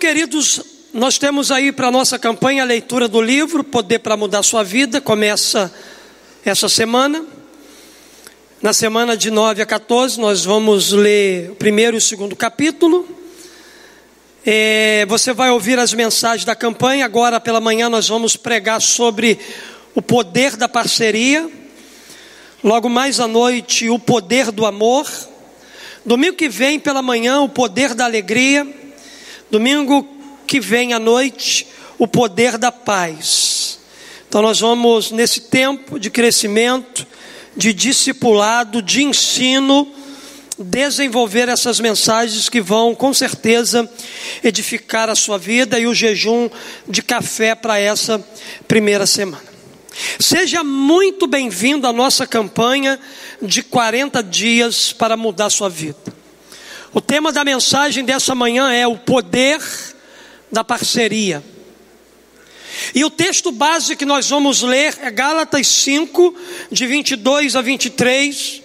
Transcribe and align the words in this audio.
queridos, 0.00 0.62
nós 0.94 1.18
temos 1.18 1.50
aí 1.50 1.70
para 1.70 1.90
nossa 1.90 2.18
campanha 2.18 2.62
a 2.62 2.66
leitura 2.66 3.06
do 3.06 3.20
livro 3.20 3.62
Poder 3.62 3.98
para 3.98 4.16
Mudar 4.16 4.42
Sua 4.42 4.64
Vida, 4.64 4.98
começa 4.98 5.70
essa 6.42 6.70
semana. 6.70 7.22
Na 8.62 8.72
semana 8.72 9.14
de 9.14 9.30
9 9.30 9.60
a 9.60 9.66
14, 9.66 10.18
nós 10.18 10.42
vamos 10.42 10.92
ler 10.92 11.50
o 11.50 11.54
primeiro 11.54 11.96
e 11.96 11.98
o 11.98 12.00
segundo 12.00 12.34
capítulo. 12.34 13.06
É, 14.44 15.04
você 15.06 15.34
vai 15.34 15.50
ouvir 15.50 15.78
as 15.78 15.92
mensagens 15.92 16.46
da 16.46 16.56
campanha. 16.56 17.04
Agora, 17.04 17.38
pela 17.38 17.60
manhã, 17.60 17.90
nós 17.90 18.08
vamos 18.08 18.36
pregar 18.36 18.80
sobre 18.80 19.38
o 19.94 20.00
poder 20.00 20.56
da 20.56 20.66
parceria. 20.66 21.46
Logo 22.64 22.88
mais 22.88 23.20
à 23.20 23.28
noite, 23.28 23.90
o 23.90 23.98
poder 23.98 24.50
do 24.50 24.64
amor. 24.64 25.06
Domingo 26.06 26.36
que 26.36 26.48
vem, 26.48 26.80
pela 26.80 27.02
manhã, 27.02 27.42
o 27.42 27.50
poder 27.50 27.92
da 27.92 28.06
alegria. 28.06 28.79
Domingo 29.50 30.06
que 30.46 30.60
vem 30.60 30.92
à 30.92 30.98
noite, 30.98 31.66
o 31.98 32.06
poder 32.06 32.56
da 32.56 32.70
paz. 32.70 33.80
Então, 34.28 34.40
nós 34.40 34.60
vamos, 34.60 35.10
nesse 35.10 35.40
tempo 35.40 35.98
de 35.98 36.08
crescimento, 36.08 37.04
de 37.56 37.72
discipulado, 37.72 38.80
de 38.80 39.02
ensino, 39.02 39.92
desenvolver 40.56 41.48
essas 41.48 41.80
mensagens 41.80 42.48
que 42.48 42.60
vão, 42.60 42.94
com 42.94 43.12
certeza, 43.12 43.90
edificar 44.44 45.10
a 45.10 45.16
sua 45.16 45.36
vida 45.36 45.80
e 45.80 45.86
o 45.86 45.94
jejum 45.94 46.48
de 46.88 47.02
café 47.02 47.56
para 47.56 47.78
essa 47.78 48.24
primeira 48.68 49.04
semana. 49.04 49.50
Seja 50.20 50.62
muito 50.62 51.26
bem-vindo 51.26 51.88
à 51.88 51.92
nossa 51.92 52.24
campanha 52.24 53.00
de 53.42 53.64
40 53.64 54.22
dias 54.22 54.92
para 54.92 55.16
mudar 55.16 55.50
sua 55.50 55.68
vida. 55.68 56.19
O 56.92 57.00
tema 57.00 57.30
da 57.30 57.44
mensagem 57.44 58.04
dessa 58.04 58.34
manhã 58.34 58.72
é 58.72 58.84
o 58.84 58.98
poder 58.98 59.60
da 60.50 60.64
parceria. 60.64 61.42
E 62.94 63.04
o 63.04 63.10
texto 63.10 63.52
base 63.52 63.94
que 63.94 64.04
nós 64.04 64.28
vamos 64.28 64.62
ler 64.62 64.98
é 65.00 65.10
Gálatas 65.10 65.68
5, 65.68 66.34
de 66.70 66.86
22 66.86 67.54
a 67.54 67.60
23. 67.60 68.62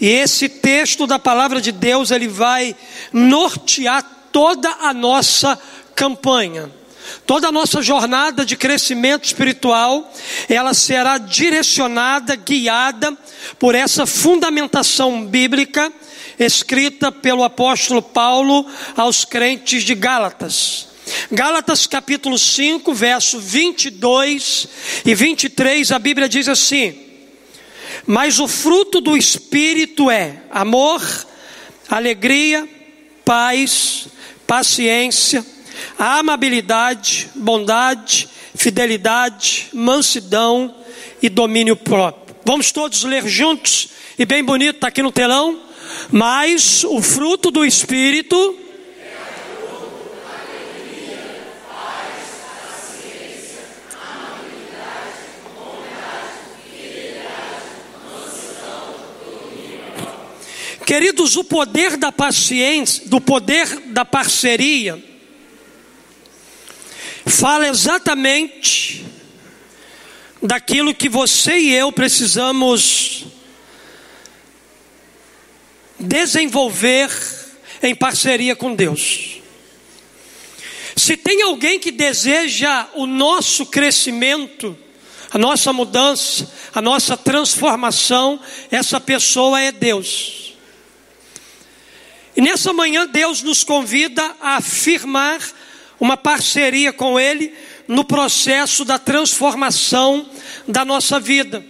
E 0.00 0.06
esse 0.06 0.48
texto 0.48 1.06
da 1.08 1.18
palavra 1.18 1.60
de 1.60 1.72
Deus, 1.72 2.12
ele 2.12 2.28
vai 2.28 2.76
nortear 3.12 4.28
toda 4.30 4.68
a 4.80 4.94
nossa 4.94 5.58
campanha. 5.94 6.70
Toda 7.26 7.48
a 7.48 7.52
nossa 7.52 7.82
jornada 7.82 8.44
de 8.44 8.56
crescimento 8.56 9.24
espiritual, 9.24 10.12
ela 10.48 10.74
será 10.74 11.18
direcionada, 11.18 12.34
guiada 12.36 13.16
por 13.58 13.74
essa 13.74 14.06
fundamentação 14.06 15.24
bíblica 15.24 15.92
escrita 16.38 17.12
pelo 17.12 17.44
apóstolo 17.44 18.02
Paulo 18.02 18.66
aos 18.96 19.24
crentes 19.24 19.84
de 19.84 19.94
Gálatas. 19.94 20.88
Gálatas 21.30 21.86
capítulo 21.86 22.38
5, 22.38 22.94
verso 22.94 23.40
22 23.40 24.68
e 25.04 25.14
23, 25.14 25.92
a 25.92 25.98
Bíblia 25.98 26.28
diz 26.28 26.48
assim: 26.48 26.96
Mas 28.06 28.38
o 28.38 28.46
fruto 28.46 29.00
do 29.00 29.16
Espírito 29.16 30.10
é 30.10 30.42
amor, 30.50 31.02
alegria, 31.88 32.68
paz, 33.24 34.06
paciência, 34.46 35.44
amabilidade, 35.98 37.28
bondade, 37.34 38.28
fidelidade, 38.54 39.68
mansidão 39.72 40.74
e 41.22 41.28
domínio 41.28 41.76
próprio. 41.76 42.36
Vamos 42.44 42.72
todos 42.72 43.04
ler 43.04 43.26
juntos 43.26 43.88
e 44.18 44.24
bem 44.24 44.42
bonito, 44.42 44.76
está 44.76 44.88
aqui 44.88 45.02
no 45.02 45.12
telão. 45.12 45.60
Mas 46.10 46.84
o 46.84 47.02
fruto 47.02 47.50
do 47.50 47.64
Espírito 47.64 48.56
Queridos, 60.90 61.36
o 61.36 61.44
poder 61.44 61.96
da 61.96 62.10
paciência, 62.10 63.08
do 63.08 63.20
poder 63.20 63.78
da 63.92 64.04
parceria, 64.04 65.00
fala 67.30 67.68
exatamente 67.68 69.04
daquilo 70.42 70.94
que 70.94 71.08
você 71.08 71.58
e 71.58 71.72
eu 71.72 71.92
precisamos 71.92 73.24
desenvolver 75.98 77.10
em 77.82 77.94
parceria 77.94 78.56
com 78.56 78.74
Deus. 78.74 79.40
Se 80.96 81.16
tem 81.16 81.42
alguém 81.42 81.78
que 81.78 81.90
deseja 81.90 82.88
o 82.94 83.06
nosso 83.06 83.66
crescimento, 83.66 84.76
a 85.30 85.38
nossa 85.38 85.72
mudança, 85.72 86.50
a 86.74 86.82
nossa 86.82 87.16
transformação, 87.16 88.40
essa 88.70 89.00
pessoa 89.00 89.60
é 89.60 89.70
Deus. 89.70 90.54
E 92.36 92.40
nessa 92.40 92.72
manhã 92.72 93.06
Deus 93.06 93.42
nos 93.42 93.62
convida 93.62 94.34
a 94.40 94.56
afirmar 94.56 95.40
uma 96.00 96.16
parceria 96.16 96.92
com 96.92 97.20
Ele 97.20 97.54
no 97.86 98.04
processo 98.04 98.84
da 98.84 98.98
transformação 98.98 100.28
da 100.66 100.84
nossa 100.84 101.20
vida. 101.20 101.64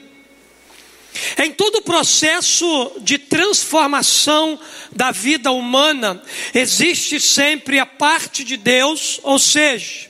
Em 1.36 1.50
todo 1.50 1.76
o 1.76 1.82
processo 1.82 2.92
de 3.00 3.19
transformação 3.19 4.58
da 4.92 5.10
vida 5.10 5.50
humana, 5.50 6.22
existe 6.54 7.19
sempre 7.19 7.78
a 7.78 7.86
parte 7.86 8.44
de 8.44 8.56
Deus, 8.56 9.19
ou 9.24 9.38
seja, 9.38 10.08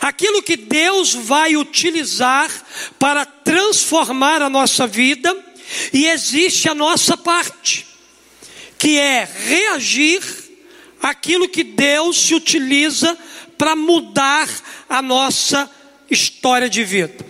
aquilo 0.00 0.42
que 0.42 0.56
Deus 0.56 1.14
vai 1.14 1.56
utilizar 1.56 2.50
para 2.98 3.24
transformar 3.26 4.40
a 4.40 4.48
nossa 4.48 4.86
vida, 4.86 5.36
e 5.92 6.06
existe 6.06 6.68
a 6.68 6.74
nossa 6.74 7.16
parte 7.16 7.86
que 8.78 8.98
é 8.98 9.28
reagir 9.46 10.22
àquilo 11.02 11.48
que 11.48 11.62
Deus 11.62 12.18
se 12.18 12.34
utiliza 12.34 13.16
para 13.60 13.76
mudar 13.76 14.48
a 14.88 15.02
nossa 15.02 15.70
história 16.10 16.66
de 16.66 16.82
vida. 16.82 17.26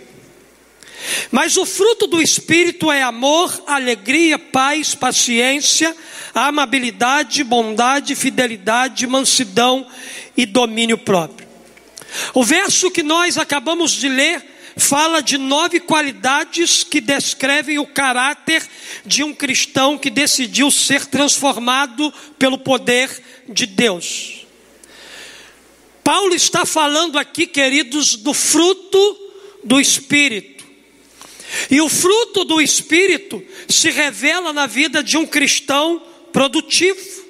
Mas 1.29 1.57
o 1.57 1.65
fruto 1.65 2.07
do 2.07 2.21
Espírito 2.21 2.89
é 2.89 3.03
amor, 3.03 3.61
alegria, 3.67 4.39
paz, 4.39 4.95
paciência, 4.95 5.93
amabilidade, 6.33 7.43
bondade, 7.43 8.15
fidelidade, 8.15 9.05
mansidão 9.07 9.85
e 10.37 10.45
domínio 10.45 10.97
próprio. 10.97 11.45
O 12.33 12.45
verso 12.45 12.89
que 12.89 13.03
nós 13.03 13.37
acabamos 13.37 13.91
de 13.91 14.07
ler 14.07 14.41
fala 14.77 15.21
de 15.21 15.37
nove 15.37 15.81
qualidades 15.81 16.81
que 16.81 17.01
descrevem 17.01 17.77
o 17.77 17.85
caráter 17.85 18.65
de 19.05 19.21
um 19.21 19.33
cristão 19.33 19.97
que 19.97 20.09
decidiu 20.09 20.71
ser 20.71 21.05
transformado 21.07 22.09
pelo 22.39 22.57
poder 22.57 23.21
de 23.49 23.65
Deus. 23.65 24.40
Paulo 26.03 26.33
está 26.33 26.65
falando 26.65 27.17
aqui, 27.17 27.45
queridos, 27.45 28.15
do 28.15 28.33
fruto 28.33 29.17
do 29.63 29.79
Espírito. 29.79 30.65
E 31.69 31.81
o 31.81 31.89
fruto 31.89 32.43
do 32.43 32.61
Espírito 32.61 33.43
se 33.67 33.89
revela 33.89 34.53
na 34.53 34.65
vida 34.65 35.03
de 35.03 35.17
um 35.17 35.25
cristão 35.25 36.01
produtivo. 36.31 37.21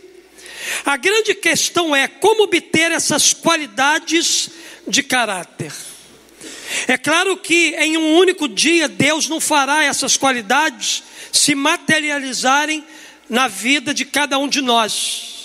A 0.85 0.95
grande 0.95 1.33
questão 1.33 1.95
é 1.95 2.07
como 2.07 2.43
obter 2.43 2.91
essas 2.91 3.33
qualidades 3.33 4.49
de 4.87 5.01
caráter. 5.01 5.71
É 6.87 6.97
claro 6.97 7.35
que 7.37 7.75
em 7.77 7.97
um 7.97 8.15
único 8.15 8.47
dia 8.47 8.87
Deus 8.87 9.27
não 9.27 9.39
fará 9.39 9.83
essas 9.83 10.15
qualidades 10.15 11.03
se 11.31 11.55
materializarem 11.55 12.83
na 13.29 13.47
vida 13.47 13.93
de 13.93 14.05
cada 14.05 14.37
um 14.37 14.47
de 14.47 14.61
nós. 14.61 15.40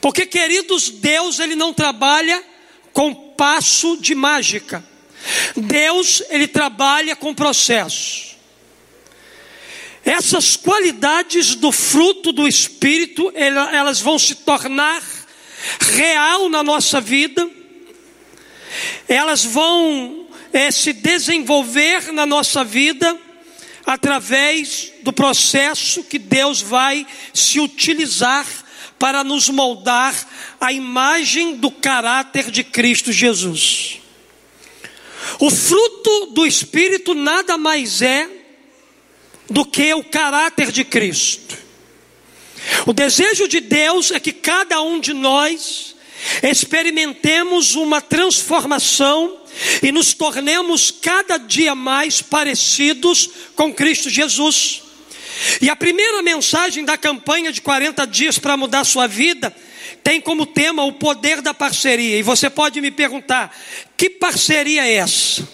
Porque, 0.00 0.26
queridos, 0.26 0.90
Deus 0.90 1.38
ele 1.38 1.54
não 1.54 1.72
trabalha 1.72 2.42
com 2.92 3.14
passo 3.14 3.96
de 3.96 4.14
mágica. 4.14 4.84
Deus 5.56 6.22
ele 6.30 6.46
trabalha 6.46 7.14
com 7.14 7.34
processo. 7.34 8.30
Essas 10.04 10.56
qualidades 10.56 11.54
do 11.54 11.70
fruto 11.70 12.32
do 12.32 12.48
Espírito, 12.48 13.30
elas 13.34 14.00
vão 14.00 14.18
se 14.18 14.34
tornar 14.34 15.02
real 15.94 16.48
na 16.48 16.62
nossa 16.62 17.00
vida 17.00 17.48
elas 19.08 19.44
vão 19.44 20.28
é, 20.52 20.70
se 20.70 20.92
desenvolver 20.92 22.12
na 22.12 22.24
nossa 22.24 22.64
vida 22.64 23.16
através 23.84 24.92
do 25.02 25.12
processo 25.12 26.04
que 26.04 26.18
Deus 26.18 26.60
vai 26.60 27.06
se 27.34 27.58
utilizar 27.58 28.46
para 29.00 29.24
nos 29.24 29.48
moldar 29.48 30.14
a 30.60 30.70
imagem 30.70 31.56
do 31.56 31.70
caráter 31.70 32.50
de 32.50 32.62
Cristo 32.62 33.10
Jesus. 33.10 33.98
O 35.38 35.50
fruto 35.50 36.26
do 36.26 36.46
Espírito 36.46 37.14
nada 37.14 37.56
mais 37.56 38.02
é 38.02 38.28
do 39.48 39.64
que 39.64 39.94
o 39.94 40.04
caráter 40.04 40.70
de 40.70 40.84
Cristo. 40.84 41.56
O 42.86 42.92
desejo 42.92 43.48
de 43.48 43.60
Deus 43.60 44.10
é 44.10 44.20
que 44.20 44.34
cada 44.34 44.82
um 44.82 45.00
de 45.00 45.14
nós 45.14 45.96
experimentemos 46.42 47.76
uma 47.76 48.02
transformação 48.02 49.40
e 49.82 49.90
nos 49.90 50.12
tornemos 50.12 50.90
cada 50.90 51.38
dia 51.38 51.74
mais 51.74 52.20
parecidos 52.20 53.30
com 53.56 53.72
Cristo 53.72 54.10
Jesus. 54.10 54.89
E 55.60 55.70
a 55.70 55.76
primeira 55.76 56.22
mensagem 56.22 56.84
da 56.84 56.96
campanha 56.96 57.52
de 57.52 57.60
40 57.60 58.06
dias 58.06 58.38
para 58.38 58.56
mudar 58.56 58.84
sua 58.84 59.06
vida 59.06 59.54
tem 60.02 60.20
como 60.20 60.46
tema 60.46 60.84
o 60.84 60.92
poder 60.92 61.40
da 61.40 61.54
parceria. 61.54 62.18
E 62.18 62.22
você 62.22 62.50
pode 62.50 62.80
me 62.80 62.90
perguntar: 62.90 63.56
que 63.96 64.10
parceria 64.10 64.86
é 64.86 64.94
essa? 64.94 65.46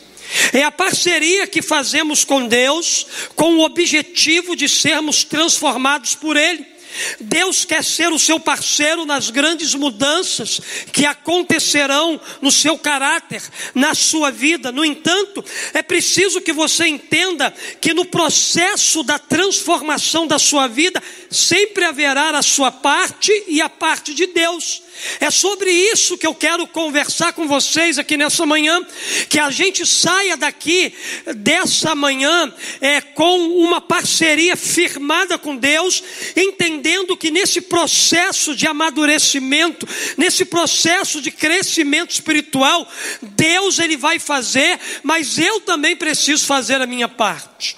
É 0.53 0.62
a 0.62 0.73
parceria 0.73 1.47
que 1.47 1.62
fazemos 1.62 2.25
com 2.25 2.47
Deus 2.47 3.06
com 3.35 3.56
o 3.56 3.65
objetivo 3.65 4.56
de 4.56 4.69
sermos 4.69 5.25
transformados 5.25 6.15
por 6.15 6.37
Ele. 6.37 6.75
Deus 7.21 7.65
quer 7.65 7.85
ser 7.85 8.13
o 8.13 8.19
seu 8.19 8.39
parceiro 8.39 9.05
nas 9.05 9.31
grandes 9.31 9.75
mudanças 9.75 10.61
que 10.93 11.05
acontecerão 11.05 12.21
no 12.41 12.51
seu 12.51 12.79
caráter, 12.79 13.43
na 13.75 13.95
sua 13.95 14.31
vida. 14.31 14.71
No 14.73 14.85
entanto, 14.85 15.45
é 15.73 15.83
preciso 15.83 16.41
que 16.41 16.53
você 16.53 16.87
entenda 16.87 17.53
que 17.81 17.95
no 17.95 18.05
processo 18.05 19.03
da 19.03 19.19
transformação 19.19 20.27
da 20.27 20.39
sua 20.39 20.67
vida, 20.67 21.03
sempre 21.31 21.85
haverá 21.85 22.31
a 22.31 22.43
sua 22.43 22.71
parte 22.71 23.33
e 23.49 23.61
a 23.61 23.69
parte 23.69 24.15
de 24.15 24.27
Deus. 24.27 24.83
É 25.21 25.31
sobre 25.31 25.71
isso 25.71 26.19
que 26.19 26.27
eu 26.27 26.35
quero 26.35 26.67
conversar 26.67 27.33
com 27.33 27.47
vocês 27.47 27.99
aqui 27.99 28.17
nessa 28.17 28.47
manhã, 28.47 28.85
que 29.29 29.39
a 29.39 29.51
gente 29.51 29.87
saia 29.87 30.37
daqui 30.37 30.93
dessa 31.37 31.95
manhã 31.95 32.53
é, 32.81 33.01
com 33.01 33.39
uma 33.59 33.81
parceria 33.81 34.57
firmada 34.57 35.39
com 35.39 35.57
Deus, 35.57 36.03
entendendo 36.35 37.17
que 37.17 37.31
nesse 37.31 37.61
processo 37.61 38.55
de 38.55 38.67
amadurecimento, 38.67 39.87
nesse 40.17 40.45
processo 40.45 41.21
de 41.21 41.31
crescimento 41.31 42.11
espiritual, 42.11 42.89
Deus 43.23 43.79
ele 43.79 43.97
vai 43.97 44.19
fazer, 44.19 44.79
mas 45.03 45.39
eu 45.39 45.61
também 45.61 45.97
preciso 45.97 46.45
fazer 46.45 46.81
a 46.81 46.87
minha 46.87 47.09
parte. 47.09 47.77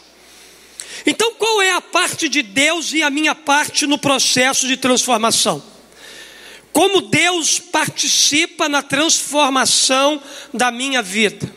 Então, 1.07 1.33
qual 1.35 1.63
é 1.63 1.73
a 1.73 1.81
parte 1.81 2.29
de 2.29 2.43
Deus 2.43 2.93
e 2.93 3.03
a 3.03 3.11
minha 3.11 3.35
parte 3.35 3.87
no 3.87 3.99
processo 3.99 4.67
de 4.67 4.77
transformação? 4.77 5.78
Como 6.73 7.01
Deus 7.01 7.59
participa 7.59 8.69
na 8.69 8.83
transformação 8.83 10.23
da 10.53 10.71
minha 10.71 11.03
vida? 11.03 11.51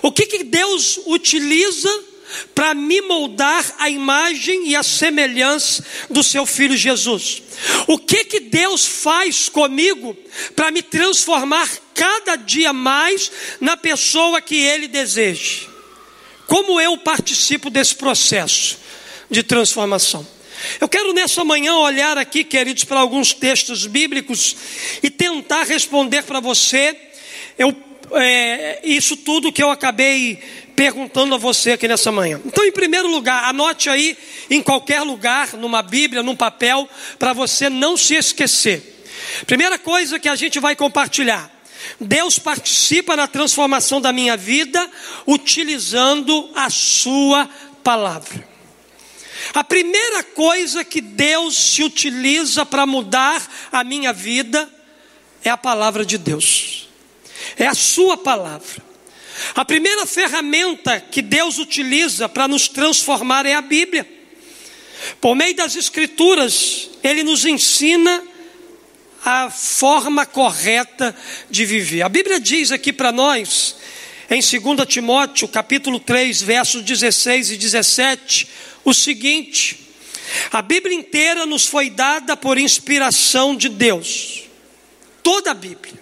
O 0.00 0.12
que, 0.12 0.26
que 0.26 0.44
Deus 0.44 1.00
utiliza 1.06 1.88
para 2.54 2.74
me 2.74 3.00
moldar 3.02 3.74
a 3.78 3.90
imagem 3.90 4.68
e 4.68 4.76
a 4.76 4.82
semelhança 4.82 5.84
do 6.08 6.22
seu 6.22 6.46
filho 6.46 6.76
Jesus? 6.76 7.42
O 7.86 7.98
que 7.98 8.24
que 8.24 8.40
Deus 8.40 8.86
faz 8.86 9.48
comigo 9.48 10.16
para 10.56 10.70
me 10.70 10.82
transformar 10.82 11.68
cada 11.94 12.36
dia 12.36 12.72
mais 12.72 13.30
na 13.60 13.76
pessoa 13.76 14.40
que 14.40 14.56
ele 14.56 14.88
deseja? 14.88 15.66
Como 16.46 16.80
eu 16.80 16.96
participo 16.98 17.70
desse 17.70 17.94
processo 17.94 18.78
de 19.30 19.42
transformação? 19.42 20.26
Eu 20.80 20.88
quero 20.88 21.12
nessa 21.12 21.44
manhã 21.44 21.74
olhar 21.76 22.18
aqui, 22.18 22.44
queridos, 22.44 22.84
para 22.84 23.00
alguns 23.00 23.32
textos 23.32 23.86
bíblicos 23.86 24.56
e 25.02 25.10
tentar 25.10 25.64
responder 25.64 26.22
para 26.22 26.40
você 26.40 26.96
eu, 27.58 27.74
é, 28.12 28.80
isso 28.84 29.16
tudo 29.16 29.52
que 29.52 29.62
eu 29.62 29.70
acabei 29.70 30.38
perguntando 30.74 31.34
a 31.34 31.38
você 31.38 31.72
aqui 31.72 31.86
nessa 31.86 32.10
manhã. 32.10 32.40
Então, 32.44 32.64
em 32.64 32.72
primeiro 32.72 33.08
lugar, 33.08 33.44
anote 33.44 33.88
aí 33.88 34.16
em 34.50 34.62
qualquer 34.62 35.02
lugar, 35.02 35.54
numa 35.54 35.82
Bíblia, 35.82 36.22
num 36.22 36.36
papel, 36.36 36.88
para 37.18 37.32
você 37.32 37.68
não 37.68 37.96
se 37.96 38.14
esquecer. 38.14 39.04
Primeira 39.46 39.78
coisa 39.78 40.18
que 40.18 40.28
a 40.28 40.34
gente 40.34 40.58
vai 40.58 40.74
compartilhar. 40.74 41.50
Deus 42.00 42.38
participa 42.38 43.16
na 43.16 43.26
transformação 43.26 44.00
da 44.00 44.12
minha 44.12 44.36
vida 44.36 44.88
utilizando 45.26 46.50
a 46.54 46.70
sua 46.70 47.48
palavra. 47.82 48.51
A 49.54 49.64
primeira 49.64 50.22
coisa 50.22 50.84
que 50.84 51.00
Deus 51.00 51.56
se 51.56 51.82
utiliza 51.82 52.64
para 52.64 52.86
mudar 52.86 53.42
a 53.70 53.84
minha 53.84 54.12
vida 54.12 54.68
é 55.44 55.50
a 55.50 55.56
palavra 55.56 56.04
de 56.04 56.16
Deus, 56.16 56.88
é 57.56 57.66
a 57.66 57.74
Sua 57.74 58.16
palavra. 58.16 58.82
A 59.54 59.64
primeira 59.64 60.06
ferramenta 60.06 61.00
que 61.00 61.20
Deus 61.20 61.58
utiliza 61.58 62.28
para 62.28 62.46
nos 62.46 62.68
transformar 62.68 63.46
é 63.46 63.54
a 63.54 63.60
Bíblia. 63.60 64.08
Por 65.20 65.34
meio 65.34 65.54
das 65.56 65.74
Escrituras, 65.74 66.90
Ele 67.02 67.22
nos 67.22 67.44
ensina 67.44 68.22
a 69.24 69.50
forma 69.50 70.26
correta 70.26 71.14
de 71.50 71.64
viver. 71.64 72.02
A 72.02 72.08
Bíblia 72.08 72.40
diz 72.40 72.72
aqui 72.72 72.92
para 72.92 73.12
nós, 73.12 73.76
em 74.30 74.40
2 74.40 74.86
Timóteo, 74.86 75.48
capítulo 75.48 76.00
3, 76.00 76.42
versos 76.42 76.82
16 76.82 77.52
e 77.52 77.56
17, 77.56 78.48
o 78.84 78.92
seguinte: 78.92 79.78
a 80.50 80.62
Bíblia 80.62 80.96
inteira 80.96 81.46
nos 81.46 81.66
foi 81.66 81.90
dada 81.90 82.36
por 82.36 82.58
inspiração 82.58 83.56
de 83.56 83.68
Deus, 83.68 84.44
toda 85.22 85.50
a 85.50 85.54
Bíblia. 85.54 86.00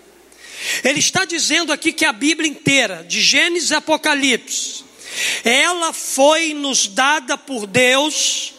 Ele 0.84 0.98
está 0.98 1.24
dizendo 1.24 1.72
aqui 1.72 1.92
que 1.92 2.04
a 2.04 2.12
Bíblia 2.12 2.48
inteira, 2.48 3.04
de 3.08 3.20
Gênesis 3.20 3.70
e 3.70 3.74
Apocalipse, 3.74 4.84
ela 5.44 5.92
foi 5.92 6.54
nos 6.54 6.86
dada 6.86 7.36
por 7.36 7.66
Deus, 7.66 8.54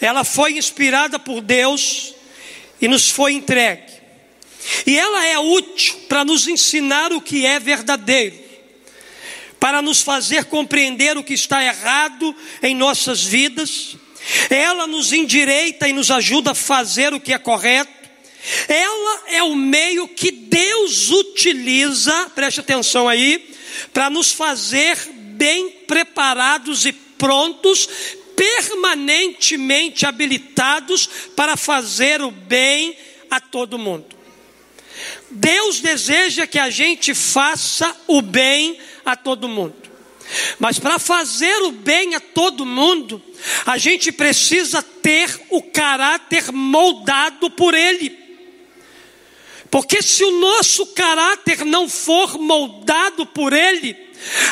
ela 0.00 0.24
foi 0.24 0.56
inspirada 0.56 1.18
por 1.18 1.40
Deus 1.40 2.14
e 2.80 2.88
nos 2.88 3.10
foi 3.10 3.32
entregue. 3.32 3.92
E 4.86 4.96
ela 4.96 5.26
é 5.26 5.38
útil 5.38 5.94
para 6.08 6.24
nos 6.24 6.48
ensinar 6.48 7.12
o 7.12 7.20
que 7.20 7.44
é 7.44 7.58
verdadeiro 7.58 8.43
para 9.64 9.80
nos 9.80 10.02
fazer 10.02 10.44
compreender 10.44 11.16
o 11.16 11.24
que 11.24 11.32
está 11.32 11.64
errado 11.64 12.36
em 12.62 12.74
nossas 12.74 13.24
vidas. 13.24 13.96
Ela 14.50 14.86
nos 14.86 15.10
endireita 15.10 15.88
e 15.88 15.92
nos 15.94 16.10
ajuda 16.10 16.50
a 16.50 16.54
fazer 16.54 17.14
o 17.14 17.18
que 17.18 17.32
é 17.32 17.38
correto. 17.38 17.90
Ela 18.68 19.22
é 19.28 19.42
o 19.42 19.56
meio 19.56 20.06
que 20.06 20.30
Deus 20.30 21.08
utiliza, 21.08 22.30
preste 22.34 22.60
atenção 22.60 23.08
aí, 23.08 23.54
para 23.90 24.10
nos 24.10 24.32
fazer 24.32 24.98
bem 25.32 25.70
preparados 25.86 26.84
e 26.84 26.92
prontos, 26.92 27.88
permanentemente 28.36 30.04
habilitados 30.04 31.08
para 31.34 31.56
fazer 31.56 32.20
o 32.20 32.30
bem 32.30 32.94
a 33.30 33.40
todo 33.40 33.78
mundo. 33.78 34.23
Deus 35.34 35.80
deseja 35.80 36.46
que 36.46 36.58
a 36.58 36.70
gente 36.70 37.14
faça 37.14 37.94
o 38.06 38.22
bem 38.22 38.78
a 39.04 39.16
todo 39.16 39.48
mundo. 39.48 39.74
Mas 40.58 40.78
para 40.78 40.98
fazer 40.98 41.62
o 41.62 41.72
bem 41.72 42.14
a 42.14 42.20
todo 42.20 42.64
mundo, 42.64 43.22
a 43.66 43.76
gente 43.76 44.10
precisa 44.10 44.82
ter 44.82 45.28
o 45.50 45.60
caráter 45.62 46.50
moldado 46.52 47.50
por 47.50 47.74
Ele. 47.74 48.16
Porque 49.70 50.00
se 50.00 50.22
o 50.24 50.38
nosso 50.40 50.86
caráter 50.86 51.64
não 51.64 51.88
for 51.88 52.38
moldado 52.38 53.26
por 53.26 53.52
Ele, 53.52 53.96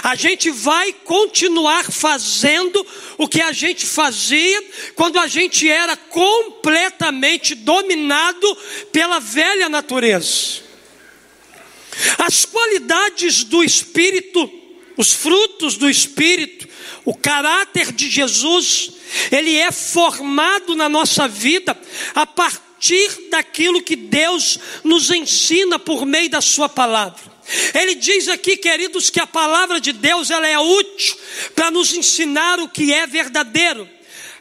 a 0.02 0.16
gente 0.16 0.50
vai 0.50 0.92
continuar 0.92 1.84
fazendo 1.90 2.84
o 3.16 3.28
que 3.28 3.40
a 3.40 3.52
gente 3.52 3.86
fazia 3.86 4.62
quando 4.96 5.18
a 5.18 5.28
gente 5.28 5.70
era 5.70 5.96
completamente 5.96 7.54
dominado 7.54 8.58
pela 8.90 9.20
velha 9.20 9.68
natureza. 9.68 10.71
As 12.18 12.44
qualidades 12.44 13.44
do 13.44 13.62
Espírito, 13.62 14.50
os 14.96 15.12
frutos 15.12 15.76
do 15.76 15.88
Espírito, 15.88 16.68
o 17.04 17.14
caráter 17.14 17.92
de 17.92 18.08
Jesus, 18.08 18.92
ele 19.30 19.56
é 19.56 19.70
formado 19.70 20.74
na 20.74 20.88
nossa 20.88 21.28
vida 21.28 21.78
a 22.14 22.26
partir 22.26 23.28
daquilo 23.30 23.82
que 23.82 23.96
Deus 23.96 24.58
nos 24.82 25.10
ensina 25.10 25.78
por 25.78 26.06
meio 26.06 26.30
da 26.30 26.40
Sua 26.40 26.68
palavra. 26.68 27.32
Ele 27.74 27.94
diz 27.96 28.28
aqui, 28.28 28.56
queridos, 28.56 29.10
que 29.10 29.20
a 29.20 29.26
palavra 29.26 29.80
de 29.80 29.92
Deus 29.92 30.30
ela 30.30 30.46
é 30.46 30.58
útil 30.58 31.16
para 31.54 31.70
nos 31.70 31.92
ensinar 31.92 32.60
o 32.60 32.68
que 32.68 32.92
é 32.92 33.06
verdadeiro. 33.06 33.88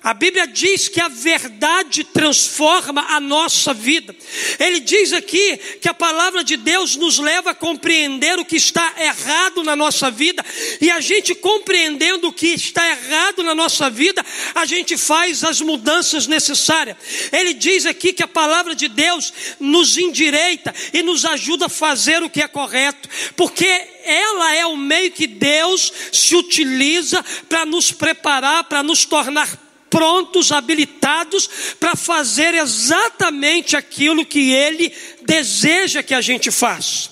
A 0.03 0.15
Bíblia 0.15 0.47
diz 0.47 0.87
que 0.87 0.99
a 0.99 1.07
verdade 1.07 2.03
transforma 2.03 3.05
a 3.09 3.19
nossa 3.19 3.71
vida. 3.71 4.15
Ele 4.57 4.79
diz 4.79 5.13
aqui 5.13 5.57
que 5.79 5.87
a 5.87 5.93
palavra 5.93 6.43
de 6.43 6.57
Deus 6.57 6.95
nos 6.95 7.19
leva 7.19 7.51
a 7.51 7.55
compreender 7.55 8.39
o 8.39 8.45
que 8.45 8.55
está 8.55 8.95
errado 8.97 9.63
na 9.63 9.75
nossa 9.75 10.09
vida, 10.09 10.43
e 10.81 10.89
a 10.89 10.99
gente 10.99 11.35
compreendendo 11.35 12.27
o 12.27 12.33
que 12.33 12.47
está 12.47 12.83
errado 12.89 13.43
na 13.43 13.53
nossa 13.53 13.91
vida, 13.91 14.25
a 14.55 14.65
gente 14.65 14.97
faz 14.97 15.43
as 15.43 15.61
mudanças 15.61 16.25
necessárias. 16.25 16.97
Ele 17.31 17.53
diz 17.53 17.85
aqui 17.85 18.11
que 18.11 18.23
a 18.23 18.27
palavra 18.27 18.73
de 18.73 18.87
Deus 18.87 19.31
nos 19.59 19.99
endireita 19.99 20.73
e 20.93 21.03
nos 21.03 21.25
ajuda 21.25 21.67
a 21.67 21.69
fazer 21.69 22.23
o 22.23 22.29
que 22.29 22.41
é 22.41 22.47
correto, 22.47 23.07
porque 23.35 23.67
ela 24.03 24.55
é 24.55 24.65
o 24.65 24.75
meio 24.75 25.11
que 25.11 25.27
Deus 25.27 25.93
se 26.11 26.35
utiliza 26.35 27.23
para 27.47 27.67
nos 27.67 27.91
preparar, 27.91 28.63
para 28.63 28.81
nos 28.81 29.05
tornar 29.05 29.70
prontos, 29.91 30.51
habilitados 30.51 31.75
para 31.79 31.95
fazer 31.95 32.55
exatamente 32.55 33.75
aquilo 33.75 34.25
que 34.25 34.51
Ele 34.51 34.91
deseja 35.21 36.01
que 36.01 36.15
a 36.15 36.21
gente 36.21 36.49
faça. 36.49 37.11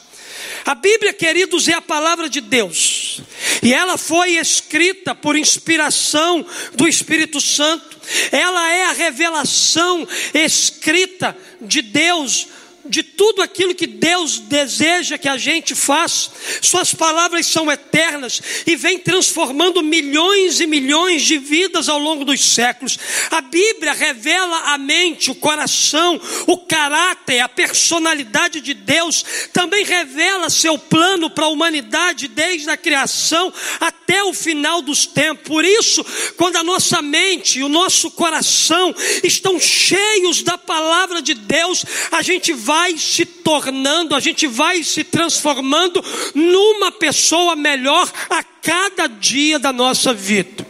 A 0.65 0.74
Bíblia, 0.74 1.13
queridos, 1.13 1.67
é 1.67 1.74
a 1.74 1.81
palavra 1.81 2.29
de 2.29 2.41
Deus, 2.41 3.21
e 3.62 3.74
ela 3.74 3.98
foi 3.98 4.38
escrita 4.38 5.13
por 5.13 5.36
inspiração 5.36 6.45
do 6.74 6.88
Espírito 6.88 7.39
Santo, 7.39 8.00
ela 8.31 8.71
é 8.74 8.86
a 8.86 8.93
revelação 8.93 10.07
escrita 10.33 11.38
de 11.62 11.81
Deus 11.81 12.48
de 12.89 13.03
tudo 13.03 13.41
aquilo 13.41 13.75
que 13.75 13.86
Deus 13.86 14.39
deseja 14.39 15.17
que 15.17 15.29
a 15.29 15.38
gente 15.38 15.75
faça. 15.75 16.31
Suas 16.62 16.93
palavras 16.93 17.46
são 17.46 17.72
eternas 17.72 18.41
e 18.65 18.75
vêm 18.75 18.98
transformando 18.98 19.84
milhões 19.84 20.60
e 20.60 20.65
milhões 20.65 21.22
de 21.22 21.38
vidas 21.38 21.88
ao 21.88 22.00
longo 22.00 22.25
dos 22.25 22.43
séculos. 22.43 22.98
A 23.29 23.41
Bíblia 23.41 23.93
revela 23.93 24.74
a 24.74 24.77
mente, 24.77 25.29
o 25.29 25.36
coração, 25.36 26.19
o 26.48 26.58
caráter, 26.58 27.39
a 27.39 27.48
personalidade 27.48 28.60
de 28.60 28.74
Deus. 28.74 29.24
Também 29.53 29.86
revela 29.86 30.50
seu 30.50 30.77
plano 30.77 31.29
para 31.29 31.46
a 31.46 31.50
humanidade 31.50 32.27
desde 32.27 32.69
a 32.69 32.77
criação 32.77 33.53
até 33.79 34.24
o 34.24 34.34
final 34.34 34.81
dos 34.81 35.05
tempos. 35.05 35.48
Por 35.48 35.63
isso, 35.63 36.03
quando 36.38 36.55
a 36.55 36.63
nossa 36.63 37.01
mente 37.01 37.60
e 37.60 37.63
o 37.63 37.69
nosso 37.69 38.10
coração 38.12 38.96
estão 39.24 39.60
cheios 39.60 40.41
da 40.41 40.58
palavra 40.58 41.22
de 41.22 41.36
Deus, 41.36 41.86
a 42.12 42.24
gente 42.24 42.51
vai 42.53 42.78
vai 42.79 42.98
se 42.98 43.25
tornando, 43.25 44.15
a 44.15 44.21
gente 44.21 44.48
vai 44.48 44.83
se 44.83 45.03
transformando 45.03 46.01
numa 46.33 46.93
pessoa 46.93 47.53
melhor 47.53 48.09
a 48.29 48.41
cada 48.41 49.07
dia 49.07 49.59
da 49.59 49.74
nossa 49.74 50.13
vida. 50.13 50.65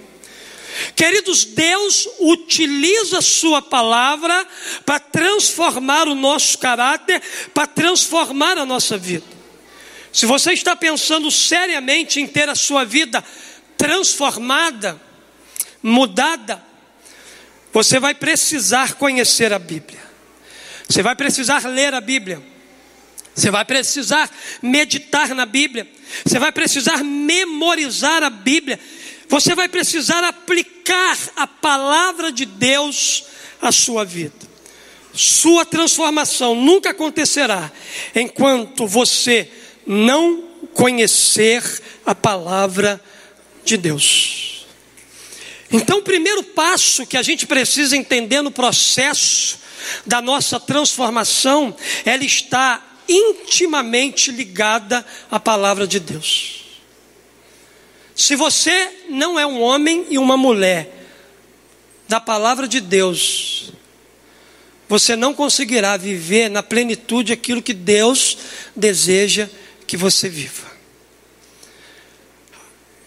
Queridos, 0.95 1.45
Deus 1.45 2.09
utiliza 2.19 3.21
Sua 3.21 3.61
palavra 3.61 4.47
para 4.85 4.99
transformar 4.99 6.07
o 6.07 6.15
nosso 6.15 6.57
caráter, 6.57 7.21
para 7.53 7.67
transformar 7.67 8.57
a 8.57 8.65
nossa 8.65 8.97
vida. 8.97 9.25
Se 10.11 10.25
você 10.25 10.53
está 10.53 10.75
pensando 10.75 11.29
seriamente 11.29 12.19
em 12.19 12.25
ter 12.25 12.49
a 12.49 12.55
sua 12.55 12.83
vida 12.83 13.23
transformada, 13.77 14.99
mudada, 15.83 16.63
você 17.71 17.99
vai 17.99 18.15
precisar 18.15 18.93
conhecer 18.95 19.53
a 19.53 19.59
Bíblia. 19.59 20.08
Você 20.89 21.03
vai 21.03 21.15
precisar 21.15 21.67
ler 21.67 21.93
a 21.93 22.01
Bíblia. 22.01 22.41
Você 23.35 23.51
vai 23.51 23.63
precisar 23.63 24.29
meditar 24.59 25.35
na 25.35 25.45
Bíblia. 25.45 25.87
Você 26.25 26.39
vai 26.39 26.51
precisar 26.51 27.03
memorizar 27.03 28.23
a 28.23 28.29
Bíblia. 28.31 28.79
Você 29.27 29.53
vai 29.53 29.69
precisar 29.69 30.23
aplicar 30.23 31.15
a 31.35 31.45
palavra 31.45 32.31
de 32.31 32.43
Deus 32.43 33.25
à 33.61 33.71
sua 33.71 34.03
vida. 34.03 34.49
Sua 35.13 35.63
transformação 35.63 36.55
nunca 36.55 36.89
acontecerá 36.89 37.71
enquanto 38.15 38.87
você 38.87 39.47
não 39.85 40.43
conhecer 40.73 41.63
a 42.03 42.15
palavra 42.15 42.99
de 43.63 43.77
Deus. 43.77 44.65
Então, 45.71 45.99
o 45.99 46.03
primeiro 46.03 46.41
passo 46.43 47.05
que 47.05 47.15
a 47.15 47.21
gente 47.21 47.45
precisa 47.45 47.95
entender 47.95 48.41
no 48.41 48.49
processo 48.49 49.59
da 50.05 50.21
nossa 50.21 50.59
transformação, 50.59 51.75
ela 52.05 52.23
está 52.23 52.83
intimamente 53.07 54.31
ligada 54.31 55.05
à 55.31 55.39
palavra 55.39 55.87
de 55.87 55.99
Deus. 55.99 56.65
Se 58.15 58.35
você 58.35 59.05
não 59.09 59.39
é 59.39 59.45
um 59.45 59.61
homem 59.61 60.05
e 60.09 60.17
uma 60.17 60.35
mulher 60.35 61.07
da 62.07 62.19
palavra 62.19 62.67
de 62.67 62.79
Deus, 62.79 63.71
você 64.87 65.15
não 65.15 65.33
conseguirá 65.33 65.95
viver 65.95 66.49
na 66.49 66.61
plenitude 66.61 67.31
aquilo 67.31 67.61
que 67.61 67.73
Deus 67.73 68.37
deseja 68.75 69.47
que 69.87 69.95
você 69.95 70.27
viva. 70.27 70.67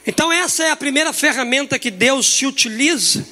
Então, 0.06 0.32
essa 0.32 0.64
é 0.64 0.70
a 0.70 0.76
primeira 0.76 1.12
ferramenta 1.12 1.78
que 1.78 1.90
Deus 1.90 2.26
se 2.26 2.46
utiliza 2.46 3.26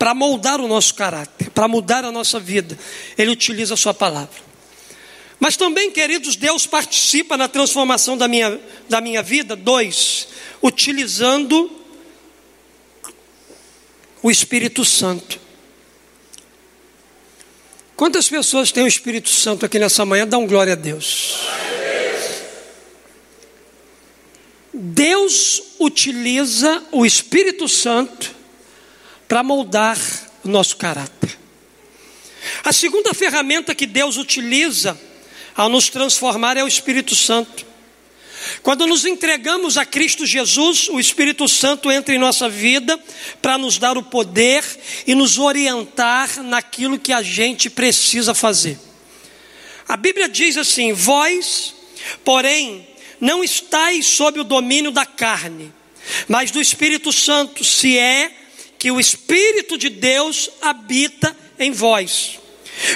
para 0.00 0.14
moldar 0.14 0.62
o 0.62 0.66
nosso 0.66 0.94
caráter, 0.94 1.50
para 1.50 1.68
mudar 1.68 2.06
a 2.06 2.10
nossa 2.10 2.40
vida. 2.40 2.78
Ele 3.18 3.30
utiliza 3.30 3.74
a 3.74 3.76
sua 3.76 3.92
palavra. 3.92 4.40
Mas 5.38 5.58
também, 5.58 5.90
queridos, 5.90 6.36
Deus 6.36 6.66
participa 6.66 7.36
na 7.36 7.46
transformação 7.46 8.16
da 8.16 8.26
minha, 8.26 8.58
da 8.88 8.98
minha 8.98 9.22
vida. 9.22 9.54
Dois, 9.54 10.28
utilizando 10.62 11.70
o 14.22 14.30
Espírito 14.30 14.86
Santo. 14.86 15.38
Quantas 17.94 18.26
pessoas 18.26 18.72
têm 18.72 18.84
o 18.84 18.88
Espírito 18.88 19.28
Santo 19.28 19.66
aqui 19.66 19.78
nessa 19.78 20.06
manhã? 20.06 20.26
Um 20.32 20.46
glória 20.46 20.72
a 20.72 20.76
Deus. 20.76 21.40
Deus 24.72 25.62
utiliza 25.78 26.82
o 26.90 27.04
Espírito 27.04 27.68
Santo 27.68 28.39
para 29.30 29.44
moldar 29.44 29.96
o 30.42 30.48
nosso 30.48 30.76
caráter. 30.76 31.38
A 32.64 32.72
segunda 32.72 33.14
ferramenta 33.14 33.76
que 33.76 33.86
Deus 33.86 34.16
utiliza 34.16 35.00
ao 35.54 35.68
nos 35.68 35.88
transformar 35.88 36.56
é 36.56 36.64
o 36.64 36.66
Espírito 36.66 37.14
Santo. 37.14 37.64
Quando 38.60 38.88
nos 38.88 39.04
entregamos 39.04 39.76
a 39.76 39.86
Cristo 39.86 40.26
Jesus, 40.26 40.88
o 40.88 40.98
Espírito 40.98 41.46
Santo 41.46 41.92
entra 41.92 42.12
em 42.12 42.18
nossa 42.18 42.48
vida 42.48 42.98
para 43.40 43.56
nos 43.56 43.78
dar 43.78 43.96
o 43.96 44.02
poder 44.02 44.64
e 45.06 45.14
nos 45.14 45.38
orientar 45.38 46.42
naquilo 46.42 46.98
que 46.98 47.12
a 47.12 47.22
gente 47.22 47.70
precisa 47.70 48.34
fazer. 48.34 48.80
A 49.86 49.96
Bíblia 49.96 50.28
diz 50.28 50.56
assim: 50.56 50.92
Vós, 50.92 51.72
porém, 52.24 52.84
não 53.20 53.44
estáis 53.44 54.06
sob 54.06 54.40
o 54.40 54.44
domínio 54.44 54.90
da 54.90 55.06
carne, 55.06 55.72
mas 56.26 56.50
do 56.50 56.60
Espírito 56.60 57.12
Santo, 57.12 57.62
se 57.62 57.96
é 57.96 58.39
que 58.80 58.90
o 58.90 58.98
Espírito 58.98 59.76
de 59.76 59.90
Deus 59.90 60.48
habita 60.62 61.36
em 61.58 61.70
vós. 61.70 62.38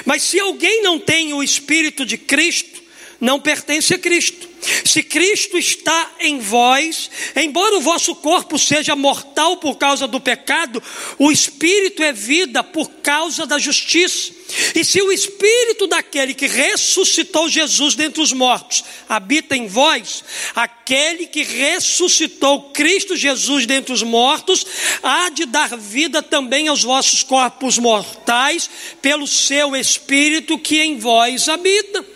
Mas 0.03 0.23
se 0.23 0.39
alguém 0.39 0.81
não 0.81 0.99
tem 0.99 1.31
o 1.31 1.43
Espírito 1.43 2.03
de 2.03 2.17
Cristo, 2.17 2.81
não 3.21 3.39
pertence 3.39 3.93
a 3.93 3.99
Cristo. 3.99 4.49
Se 4.83 5.03
Cristo 5.03 5.57
está 5.57 6.11
em 6.19 6.39
vós, 6.39 7.09
embora 7.35 7.77
o 7.77 7.81
vosso 7.81 8.15
corpo 8.15 8.57
seja 8.57 8.95
mortal 8.95 9.57
por 9.57 9.77
causa 9.77 10.07
do 10.07 10.19
pecado, 10.19 10.81
o 11.19 11.31
espírito 11.31 12.03
é 12.03 12.11
vida 12.11 12.63
por 12.63 12.89
causa 13.01 13.45
da 13.45 13.59
justiça. 13.59 14.33
E 14.75 14.85
se 14.85 15.01
o 15.01 15.11
espírito 15.11 15.87
daquele 15.87 16.33
que 16.33 16.47
ressuscitou 16.47 17.49
Jesus 17.49 17.95
dentre 17.95 18.21
os 18.21 18.31
mortos 18.31 18.83
habita 19.09 19.55
em 19.55 19.67
vós, 19.67 20.23
aquele 20.55 21.27
que 21.27 21.43
ressuscitou 21.43 22.69
Cristo 22.69 23.15
Jesus 23.15 23.65
dentre 23.65 23.91
os 23.91 24.03
mortos 24.03 24.65
há 25.01 25.29
de 25.29 25.45
dar 25.45 25.75
vida 25.77 26.21
também 26.21 26.67
aos 26.67 26.83
vossos 26.83 27.23
corpos 27.23 27.77
mortais 27.77 28.69
pelo 29.01 29.27
seu 29.27 29.75
espírito 29.75 30.59
que 30.59 30.79
em 30.79 30.97
vós 30.97 31.49
habita. 31.49 32.14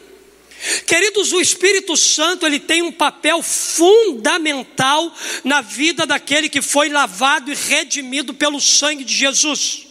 Queridos, 0.85 1.31
o 1.31 1.39
Espírito 1.39 1.95
Santo 1.95 2.45
ele 2.45 2.59
tem 2.59 2.81
um 2.81 2.91
papel 2.91 3.41
fundamental 3.41 5.13
na 5.43 5.61
vida 5.61 6.05
daquele 6.05 6.49
que 6.49 6.61
foi 6.61 6.89
lavado 6.89 7.51
e 7.51 7.55
redimido 7.55 8.33
pelo 8.33 8.59
sangue 8.59 9.03
de 9.03 9.13
Jesus. 9.13 9.87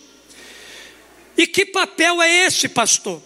E 1.37 1.47
que 1.47 1.65
papel 1.65 2.21
é 2.21 2.47
esse, 2.47 2.69
pastor? 2.69 3.23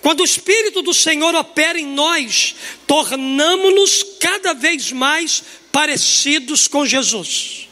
Quando 0.00 0.20
o 0.20 0.24
Espírito 0.24 0.82
do 0.82 0.92
Senhor 0.92 1.34
opera 1.34 1.78
em 1.78 1.86
nós, 1.86 2.54
tornamos-nos 2.86 4.02
cada 4.18 4.52
vez 4.52 4.92
mais 4.92 5.42
parecidos 5.70 6.66
com 6.68 6.84
Jesus. 6.84 7.63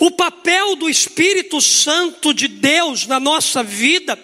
O 0.00 0.10
papel 0.10 0.76
do 0.76 0.88
Espírito 0.88 1.60
Santo 1.60 2.34
de 2.34 2.48
Deus 2.48 3.06
na 3.06 3.20
nossa 3.20 3.62
vida 3.62 4.18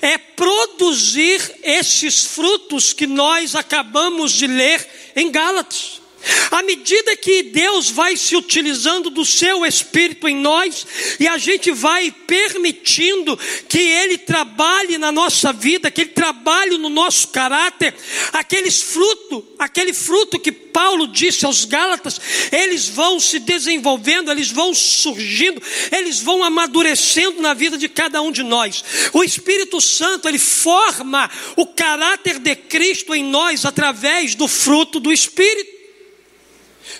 é 0.00 0.16
produzir 0.16 1.40
esses 1.62 2.24
frutos 2.24 2.92
que 2.92 3.06
nós 3.06 3.54
acabamos 3.54 4.32
de 4.32 4.46
ler 4.46 4.86
em 5.16 5.30
Gálatas. 5.30 6.03
À 6.50 6.62
medida 6.62 7.16
que 7.16 7.42
Deus 7.42 7.90
vai 7.90 8.16
se 8.16 8.36
utilizando 8.36 9.10
do 9.10 9.24
seu 9.24 9.64
espírito 9.64 10.28
em 10.28 10.36
nós 10.36 10.86
e 11.18 11.26
a 11.26 11.36
gente 11.36 11.70
vai 11.70 12.10
permitindo 12.26 13.38
que 13.68 13.78
ele 13.78 14.18
trabalhe 14.18 14.98
na 14.98 15.10
nossa 15.10 15.52
vida, 15.52 15.90
que 15.90 16.02
ele 16.02 16.10
trabalhe 16.10 16.78
no 16.78 16.88
nosso 16.88 17.28
caráter, 17.28 17.94
aqueles 18.32 18.82
fruto, 18.82 19.46
aquele 19.58 19.92
fruto 19.92 20.38
que 20.38 20.52
Paulo 20.52 21.06
disse 21.06 21.46
aos 21.46 21.64
Gálatas, 21.64 22.20
eles 22.50 22.88
vão 22.88 23.20
se 23.20 23.38
desenvolvendo, 23.38 24.30
eles 24.30 24.50
vão 24.50 24.74
surgindo, 24.74 25.62
eles 25.92 26.20
vão 26.20 26.42
amadurecendo 26.42 27.40
na 27.40 27.54
vida 27.54 27.78
de 27.78 27.88
cada 27.88 28.20
um 28.20 28.32
de 28.32 28.42
nós. 28.42 28.84
O 29.12 29.22
Espírito 29.22 29.80
Santo, 29.80 30.28
ele 30.28 30.38
forma 30.38 31.30
o 31.56 31.66
caráter 31.66 32.38
de 32.38 32.56
Cristo 32.56 33.14
em 33.14 33.22
nós 33.22 33.64
através 33.64 34.34
do 34.34 34.48
fruto 34.48 34.98
do 34.98 35.12
Espírito. 35.12 35.83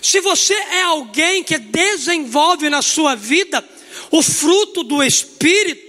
Se 0.01 0.19
você 0.19 0.53
é 0.53 0.83
alguém 0.83 1.43
que 1.43 1.57
desenvolve 1.57 2.69
na 2.69 2.81
sua 2.81 3.15
vida 3.15 3.63
o 4.11 4.21
fruto 4.21 4.83
do 4.83 5.03
Espírito, 5.03 5.85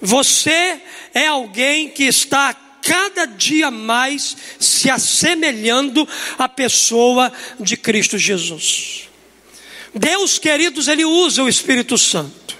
Você 0.00 0.80
é 1.12 1.26
alguém 1.26 1.88
que 1.88 2.04
está 2.04 2.54
cada 2.82 3.26
dia 3.26 3.70
mais 3.70 4.36
se 4.58 4.88
assemelhando 4.88 6.08
à 6.38 6.48
pessoa 6.48 7.32
de 7.58 7.76
Cristo 7.76 8.16
Jesus. 8.16 9.08
Deus, 9.94 10.38
queridos, 10.38 10.86
Ele 10.86 11.04
usa 11.04 11.42
o 11.42 11.48
Espírito 11.48 11.98
Santo 11.98 12.56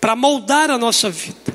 para 0.00 0.16
moldar 0.16 0.70
a 0.70 0.78
nossa 0.78 1.10
vida. 1.10 1.54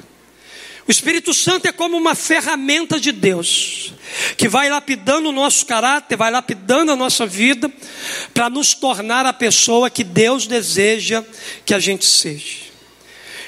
O 0.87 0.91
Espírito 0.91 1.33
Santo 1.33 1.67
é 1.67 1.71
como 1.71 1.97
uma 1.97 2.15
ferramenta 2.15 2.99
de 2.99 3.11
Deus, 3.11 3.93
que 4.37 4.47
vai 4.47 4.69
lapidando 4.69 5.29
o 5.29 5.31
nosso 5.31 5.65
caráter, 5.65 6.15
vai 6.15 6.31
lapidando 6.31 6.91
a 6.91 6.95
nossa 6.95 7.25
vida, 7.25 7.71
para 8.33 8.49
nos 8.49 8.73
tornar 8.73 9.25
a 9.25 9.33
pessoa 9.33 9.89
que 9.89 10.03
Deus 10.03 10.47
deseja 10.47 11.23
que 11.65 11.73
a 11.73 11.79
gente 11.79 12.05
seja. 12.05 12.71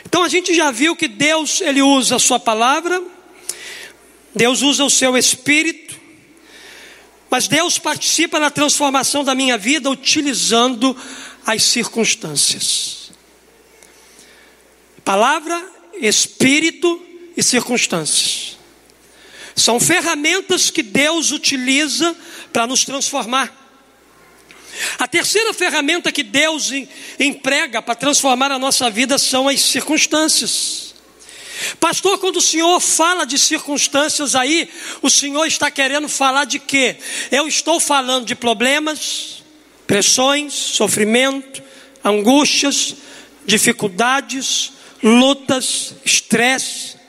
Então 0.05 0.23
a 0.23 0.29
gente 0.29 0.53
já 0.53 0.71
viu 0.71 0.95
que 0.95 1.07
Deus, 1.07 1.61
Ele 1.61 1.81
usa 1.81 2.17
a 2.17 2.19
Sua 2.19 2.39
palavra, 2.39 3.01
Deus 4.35 4.61
usa 4.61 4.83
o 4.83 4.89
seu 4.89 5.17
Espírito, 5.17 5.99
mas 7.29 7.47
Deus 7.47 7.79
participa 7.79 8.39
na 8.39 8.51
transformação 8.51 9.23
da 9.23 9.33
minha 9.33 9.57
vida 9.57 9.89
utilizando 9.89 10.95
as 11.45 11.63
circunstâncias. 11.63 13.11
Palavra, 15.03 15.61
Espírito 15.99 17.01
e 17.35 17.43
circunstâncias. 17.43 18.57
São 19.55 19.79
ferramentas 19.79 20.69
que 20.69 20.81
Deus 20.81 21.31
utiliza 21.31 22.15
para 22.51 22.67
nos 22.67 22.83
transformar. 22.85 23.61
A 24.97 25.07
terceira 25.07 25.53
ferramenta 25.53 26.11
que 26.11 26.23
Deus 26.23 26.71
emprega 27.19 27.81
para 27.81 27.95
transformar 27.95 28.51
a 28.51 28.59
nossa 28.59 28.89
vida 28.89 29.17
são 29.17 29.47
as 29.47 29.61
circunstâncias. 29.61 30.93
Pastor, 31.79 32.17
quando 32.17 32.37
o 32.37 32.41
Senhor 32.41 32.79
fala 32.79 33.25
de 33.25 33.37
circunstâncias 33.37 34.35
aí, 34.35 34.67
o 35.01 35.09
Senhor 35.09 35.45
está 35.45 35.69
querendo 35.69 36.09
falar 36.09 36.45
de 36.45 36.59
quê? 36.59 36.97
Eu 37.31 37.47
estou 37.47 37.79
falando 37.79 38.25
de 38.25 38.35
problemas, 38.35 39.43
pressões, 39.85 40.53
sofrimento, 40.53 41.61
angústias, 42.03 42.95
dificuldades, 43.45 44.73
lutas, 45.01 45.95
estresse. 46.03 47.02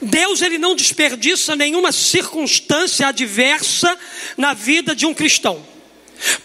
Deus 0.00 0.42
ele 0.42 0.58
não 0.58 0.74
desperdiça 0.74 1.56
nenhuma 1.56 1.92
circunstância 1.92 3.08
adversa 3.08 3.98
na 4.36 4.54
vida 4.54 4.94
de 4.94 5.06
um 5.06 5.14
cristão. 5.14 5.64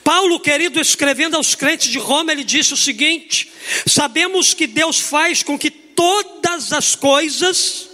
Paulo, 0.04 0.40
querido, 0.40 0.80
escrevendo 0.80 1.36
aos 1.36 1.54
crentes 1.54 1.90
de 1.90 2.00
Roma, 2.00 2.32
ele 2.32 2.44
disse 2.44 2.74
o 2.74 2.78
seguinte: 2.78 3.52
Sabemos 3.86 4.54
que 4.54 4.66
Deus 4.66 5.00
faz 5.00 5.44
com 5.44 5.58
que 5.58 5.70
todas 5.70 6.74
as 6.74 6.96
coisas, 6.96 7.90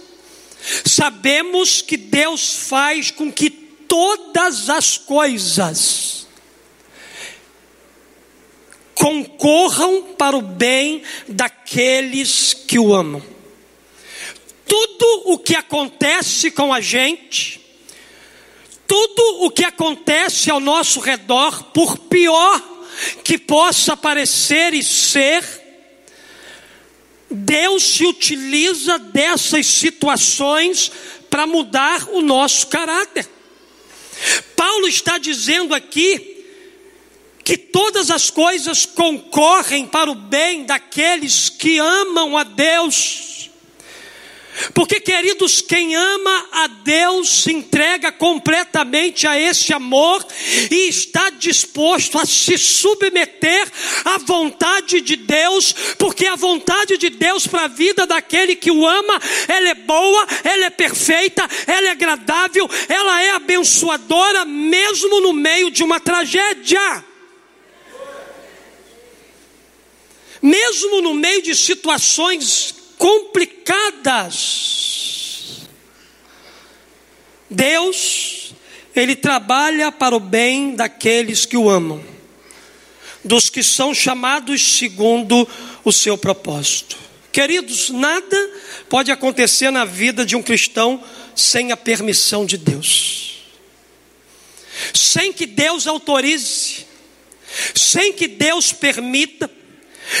sabemos 0.84 1.82
que 1.82 1.96
Deus 1.96 2.54
faz 2.68 3.10
com 3.10 3.30
que 3.30 3.50
todas 3.50 4.70
as 4.70 4.96
coisas 4.96 6.26
concorram 8.94 10.14
para 10.16 10.36
o 10.36 10.42
bem 10.42 11.02
daqueles 11.28 12.54
que 12.54 12.78
o 12.78 12.94
amam. 12.94 13.33
Tudo 14.66 15.32
o 15.32 15.38
que 15.38 15.54
acontece 15.54 16.50
com 16.50 16.72
a 16.72 16.80
gente, 16.80 17.60
tudo 18.86 19.44
o 19.44 19.50
que 19.50 19.64
acontece 19.64 20.50
ao 20.50 20.60
nosso 20.60 21.00
redor, 21.00 21.64
por 21.64 21.98
pior 21.98 22.62
que 23.22 23.36
possa 23.36 23.96
parecer 23.96 24.72
e 24.72 24.82
ser, 24.82 25.44
Deus 27.30 27.82
se 27.82 28.06
utiliza 28.06 28.98
dessas 28.98 29.66
situações 29.66 30.90
para 31.28 31.46
mudar 31.46 32.08
o 32.10 32.22
nosso 32.22 32.68
caráter. 32.68 33.28
Paulo 34.54 34.86
está 34.86 35.18
dizendo 35.18 35.74
aqui 35.74 36.44
que 37.42 37.58
todas 37.58 38.10
as 38.10 38.30
coisas 38.30 38.86
concorrem 38.86 39.86
para 39.86 40.10
o 40.10 40.14
bem 40.14 40.64
daqueles 40.64 41.48
que 41.48 41.78
amam 41.78 42.38
a 42.38 42.44
Deus 42.44 43.33
porque, 44.72 45.00
queridos, 45.00 45.60
quem 45.60 45.94
ama 45.96 46.48
a 46.52 46.66
Deus 46.66 47.42
se 47.42 47.52
entrega 47.52 48.12
completamente 48.12 49.26
a 49.26 49.38
esse 49.38 49.72
amor 49.72 50.24
e 50.70 50.88
está 50.88 51.30
disposto 51.30 52.18
a 52.18 52.24
se 52.24 52.56
submeter 52.56 53.68
à 54.04 54.18
vontade 54.18 55.00
de 55.00 55.16
Deus, 55.16 55.74
porque 55.98 56.26
a 56.26 56.36
vontade 56.36 56.96
de 56.96 57.10
Deus 57.10 57.46
para 57.46 57.64
a 57.64 57.68
vida 57.68 58.06
daquele 58.06 58.54
que 58.54 58.70
o 58.70 58.86
ama, 58.86 59.20
ela 59.48 59.68
é 59.70 59.74
boa, 59.74 60.26
ela 60.44 60.66
é 60.66 60.70
perfeita, 60.70 61.48
ela 61.66 61.88
é 61.88 61.90
agradável, 61.90 62.70
ela 62.88 63.22
é 63.22 63.30
abençoadora, 63.30 64.44
mesmo 64.44 65.20
no 65.20 65.32
meio 65.32 65.70
de 65.70 65.82
uma 65.82 65.98
tragédia. 65.98 67.04
Mesmo 70.40 71.00
no 71.00 71.14
meio 71.14 71.40
de 71.40 71.54
situações 71.54 72.73
complicadas. 72.98 74.84
Deus, 77.50 78.54
Ele 78.94 79.14
trabalha 79.16 79.92
para 79.92 80.16
o 80.16 80.20
bem 80.20 80.74
daqueles 80.74 81.46
que 81.46 81.56
o 81.56 81.68
amam, 81.70 82.02
dos 83.22 83.48
que 83.50 83.62
são 83.62 83.94
chamados 83.94 84.78
segundo 84.78 85.48
o 85.84 85.92
seu 85.92 86.18
propósito. 86.18 87.04
Queridos, 87.30 87.90
nada 87.90 88.50
pode 88.88 89.10
acontecer 89.10 89.70
na 89.70 89.84
vida 89.84 90.24
de 90.24 90.36
um 90.36 90.42
cristão 90.42 91.02
sem 91.34 91.72
a 91.72 91.76
permissão 91.76 92.46
de 92.46 92.56
Deus, 92.56 93.42
sem 94.94 95.32
que 95.32 95.44
Deus 95.44 95.88
autorize, 95.88 96.86
sem 97.74 98.12
que 98.12 98.28
Deus 98.28 98.72
permita, 98.72 99.50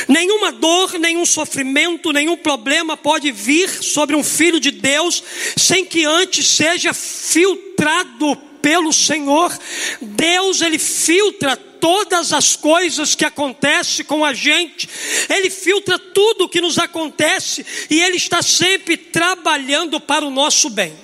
Nenhuma 0.08 0.52
dor, 0.52 0.98
nenhum 0.98 1.26
sofrimento, 1.26 2.12
nenhum 2.12 2.36
problema 2.36 2.96
pode 2.96 3.30
vir 3.30 3.68
sobre 3.68 4.16
um 4.16 4.24
filho 4.24 4.60
de 4.60 4.70
Deus 4.70 5.22
sem 5.56 5.84
que 5.84 6.04
antes 6.04 6.46
seja 6.46 6.92
filtrado 6.92 8.36
pelo 8.60 8.92
Senhor. 8.92 9.56
Deus, 10.00 10.60
ele 10.62 10.78
filtra 10.78 11.56
todas 11.56 12.32
as 12.32 12.56
coisas 12.56 13.14
que 13.14 13.26
acontecem 13.26 14.06
com 14.06 14.24
a 14.24 14.32
gente, 14.32 14.88
ele 15.28 15.50
filtra 15.50 15.98
tudo 15.98 16.44
o 16.44 16.48
que 16.48 16.62
nos 16.62 16.78
acontece 16.78 17.64
e 17.90 18.00
ele 18.00 18.16
está 18.16 18.40
sempre 18.40 18.96
trabalhando 18.96 20.00
para 20.00 20.24
o 20.24 20.30
nosso 20.30 20.70
bem. 20.70 21.03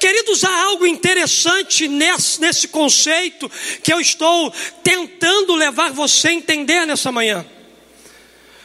Queridos, 0.00 0.44
há 0.44 0.62
algo 0.62 0.86
interessante 0.86 1.86
nesse, 1.86 2.40
nesse 2.40 2.68
conceito 2.68 3.50
que 3.82 3.92
eu 3.92 4.00
estou 4.00 4.50
tentando 4.82 5.54
levar 5.54 5.92
você 5.92 6.28
a 6.28 6.32
entender 6.32 6.86
nessa 6.86 7.12
manhã. 7.12 7.44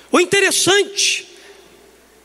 O 0.10 0.18
interessante 0.18 1.28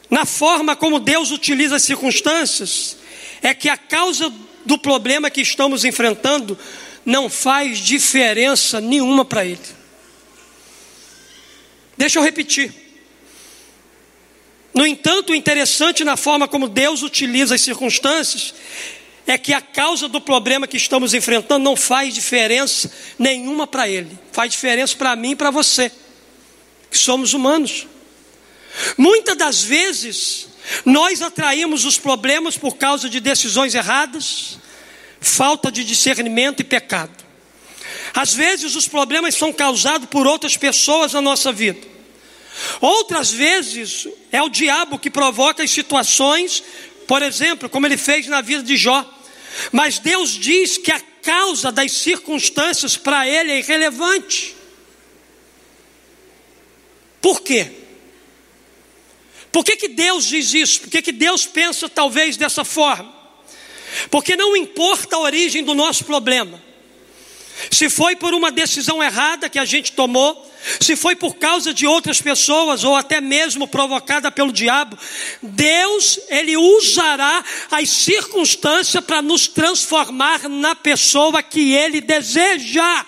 na 0.09 0.25
forma 0.25 0.77
como 0.77 1.01
Deus 1.01 1.33
utiliza 1.33 1.75
as 1.75 1.83
circunstâncias 1.83 2.96
é 3.42 3.53
que 3.53 3.68
a 3.68 3.77
causa 3.77 4.33
do 4.64 4.79
problema 4.79 5.29
que 5.29 5.40
estamos 5.40 5.85
enfrentando 5.85 6.57
não 7.05 7.29
faz 7.29 7.79
diferença 7.79 8.81
nenhuma 8.81 9.25
para 9.25 9.44
Ele. 9.44 9.59
Deixa 11.96 12.20
eu 12.20 12.23
repetir. 12.23 12.73
No 14.73 14.87
entanto, 14.87 15.33
o 15.33 15.35
interessante 15.35 16.05
na 16.05 16.16
forma 16.16 16.46
como 16.46 16.68
Deus 16.68 17.03
utiliza 17.03 17.57
as 17.57 17.61
circunstâncias 17.61 18.55
é 19.26 19.38
que 19.38 19.52
a 19.52 19.61
causa 19.61 20.09
do 20.09 20.20
problema 20.20 20.66
que 20.66 20.76
estamos 20.76 21.14
enfrentando 21.14 21.62
não 21.62 21.76
faz 21.76 22.14
diferença 22.14 22.90
nenhuma 23.18 23.66
para 23.66 23.88
ele, 23.88 24.18
faz 24.33 24.50
diferença 24.50 24.96
para 24.96 25.14
mim 25.14 25.33
e 25.33 25.37
para 25.37 25.50
você, 25.50 25.90
que 26.90 26.98
somos 26.98 27.35
humanos. 27.35 27.87
Muitas 28.96 29.37
das 29.37 29.62
vezes, 29.62 30.48
nós 30.85 31.22
atraímos 31.22 31.85
os 31.85 31.98
problemas 31.98 32.56
por 32.56 32.76
causa 32.76 33.09
de 33.09 33.20
decisões 33.20 33.74
erradas, 33.74 34.59
falta 35.20 35.70
de 35.70 35.85
discernimento 35.85 36.61
e 36.61 36.64
pecado. 36.64 37.12
Às 38.14 38.35
vezes, 38.35 38.74
os 38.74 38.88
problemas 38.88 39.35
são 39.35 39.52
causados 39.52 40.09
por 40.09 40.26
outras 40.26 40.56
pessoas 40.56 41.12
na 41.12 41.20
nossa 41.20 41.52
vida. 41.52 41.90
Outras 42.80 43.30
vezes, 43.30 44.09
é 44.33 44.42
o 44.42 44.48
diabo 44.48 44.98
que 44.98 45.11
provoca 45.11 45.62
as 45.62 45.70
situações, 45.70 46.62
por 47.11 47.25
exemplo, 47.25 47.68
como 47.68 47.88
ele 47.88 47.96
fez 47.96 48.29
na 48.29 48.40
vida 48.40 48.62
de 48.62 48.77
Jó. 48.77 49.05
Mas 49.73 49.99
Deus 49.99 50.31
diz 50.31 50.79
que 50.79 50.92
a 50.92 51.01
causa 51.01 51.73
das 51.73 51.90
circunstâncias 51.90 52.96
para 52.96 53.27
ele 53.27 53.51
é 53.51 53.59
irrelevante. 53.59 54.55
Por 57.20 57.40
quê? 57.40 57.73
Por 59.51 59.64
que, 59.64 59.75
que 59.75 59.88
Deus 59.88 60.25
diz 60.25 60.55
isso? 60.55 60.83
Por 60.83 60.90
que, 60.90 61.03
que 61.03 61.11
Deus 61.11 61.46
pensa 61.46 61.88
talvez 61.88 62.37
dessa 62.37 62.64
forma? 62.64 63.12
Porque 64.09 64.37
não 64.37 64.57
importa 64.57 65.16
a 65.16 65.18
origem 65.18 65.64
do 65.64 65.75
nosso 65.75 66.05
problema, 66.05 66.62
se 67.70 67.90
foi 67.90 68.14
por 68.16 68.33
uma 68.35 68.51
decisão 68.51 69.03
errada 69.03 69.49
que 69.49 69.59
a 69.59 69.64
gente 69.64 69.92
tomou, 69.92 70.49
se 70.81 70.94
foi 70.94 71.16
por 71.16 71.37
causa 71.37 71.73
de 71.73 71.87
outras 71.87 72.20
pessoas 72.20 72.85
ou 72.85 72.94
até 72.94 73.20
mesmo 73.20 73.66
provocada 73.66 74.31
pelo 74.31 74.53
diabo, 74.53 74.96
Deus, 75.42 76.20
ele 76.29 76.57
usará 76.57 77.42
as 77.70 77.88
circunstâncias 77.88 79.03
para 79.05 79.23
nos 79.23 79.49
transformar 79.49 80.49
na 80.49 80.75
pessoa 80.75 81.42
que 81.42 81.73
ele 81.73 82.01
deseja. 82.01 83.07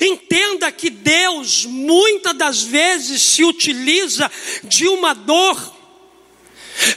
Entenda 0.00 0.72
que 0.72 0.90
Deus 0.90 1.64
muitas 1.64 2.34
das 2.34 2.62
vezes 2.62 3.22
se 3.22 3.44
utiliza 3.44 4.30
de 4.64 4.88
uma 4.88 5.14
dor, 5.14 5.76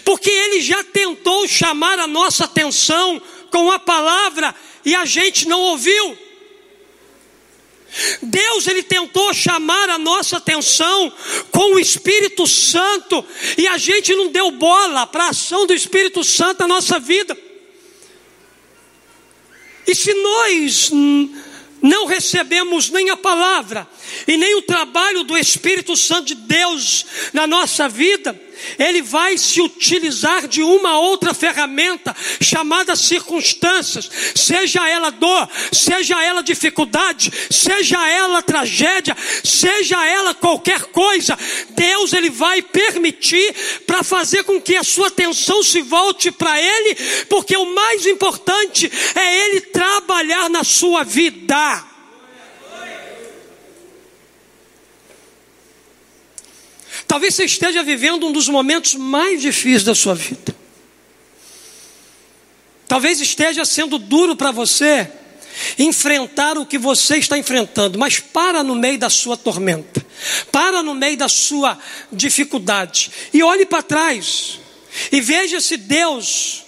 porque 0.03 0.29
Ele 0.29 0.61
já 0.61 0.83
tentou 0.83 1.47
chamar 1.47 1.99
a 1.99 2.07
nossa 2.07 2.45
atenção 2.45 3.21
com 3.51 3.69
a 3.69 3.77
palavra 3.77 4.55
e 4.83 4.95
a 4.95 5.05
gente 5.05 5.47
não 5.47 5.59
ouviu. 5.59 6.17
Deus 8.21 8.67
ele 8.67 8.83
tentou 8.83 9.33
chamar 9.33 9.89
a 9.89 9.97
nossa 9.97 10.37
atenção 10.37 11.13
com 11.51 11.75
o 11.75 11.79
Espírito 11.79 12.47
Santo 12.47 13.23
e 13.57 13.67
a 13.67 13.77
gente 13.77 14.15
não 14.15 14.31
deu 14.31 14.49
bola 14.51 15.05
para 15.05 15.25
a 15.25 15.29
ação 15.29 15.67
do 15.67 15.73
Espírito 15.73 16.23
Santo 16.23 16.61
na 16.61 16.67
nossa 16.69 16.99
vida. 16.99 17.37
E 19.85 19.93
se 19.93 20.13
nós 20.13 20.89
não 21.81 22.05
recebemos 22.05 22.89
nem 22.89 23.09
a 23.09 23.17
palavra 23.17 23.85
e 24.25 24.37
nem 24.37 24.55
o 24.55 24.61
trabalho 24.61 25.23
do 25.23 25.37
Espírito 25.37 25.97
Santo 25.97 26.27
de 26.27 26.35
Deus 26.35 27.05
na 27.33 27.45
nossa 27.45 27.89
vida, 27.89 28.39
ele 28.77 29.01
vai 29.01 29.37
se 29.37 29.61
utilizar 29.61 30.47
de 30.47 30.61
uma 30.61 30.99
outra 30.99 31.33
ferramenta 31.33 32.15
chamada 32.41 32.95
circunstâncias, 32.95 34.09
seja 34.35 34.87
ela 34.87 35.09
dor, 35.09 35.49
seja 35.71 36.21
ela 36.23 36.41
dificuldade, 36.41 37.31
seja 37.49 38.07
ela 38.07 38.41
tragédia, 38.41 39.15
seja 39.43 40.05
ela 40.05 40.33
qualquer 40.33 40.83
coisa, 40.85 41.37
Deus 41.71 42.13
ele 42.13 42.29
vai 42.29 42.61
permitir 42.61 43.53
para 43.85 44.03
fazer 44.03 44.43
com 44.43 44.61
que 44.61 44.75
a 44.75 44.83
sua 44.83 45.07
atenção 45.07 45.63
se 45.63 45.81
volte 45.81 46.31
para 46.31 46.61
ele, 46.61 46.95
porque 47.29 47.55
o 47.55 47.73
mais 47.73 48.05
importante 48.05 48.91
é 49.15 49.45
ele 49.45 49.61
trabalhar 49.61 50.49
na 50.49 50.63
sua 50.63 51.03
vida. 51.03 51.90
Talvez 57.11 57.35
você 57.35 57.43
esteja 57.43 57.83
vivendo 57.83 58.25
um 58.25 58.31
dos 58.31 58.47
momentos 58.47 58.95
mais 58.95 59.41
difíceis 59.41 59.83
da 59.83 59.93
sua 59.93 60.15
vida. 60.15 60.55
Talvez 62.87 63.19
esteja 63.19 63.65
sendo 63.65 63.97
duro 63.97 64.33
para 64.33 64.49
você 64.49 65.11
enfrentar 65.77 66.57
o 66.57 66.65
que 66.65 66.77
você 66.77 67.17
está 67.17 67.37
enfrentando, 67.37 67.99
mas 67.99 68.21
para 68.21 68.63
no 68.63 68.75
meio 68.75 68.97
da 68.97 69.09
sua 69.09 69.35
tormenta, 69.35 70.05
para 70.53 70.81
no 70.81 70.95
meio 70.95 71.17
da 71.17 71.27
sua 71.27 71.77
dificuldade 72.13 73.11
e 73.33 73.43
olhe 73.43 73.65
para 73.65 73.83
trás 73.83 74.59
e 75.11 75.19
veja 75.19 75.59
se 75.59 75.75
Deus 75.75 76.63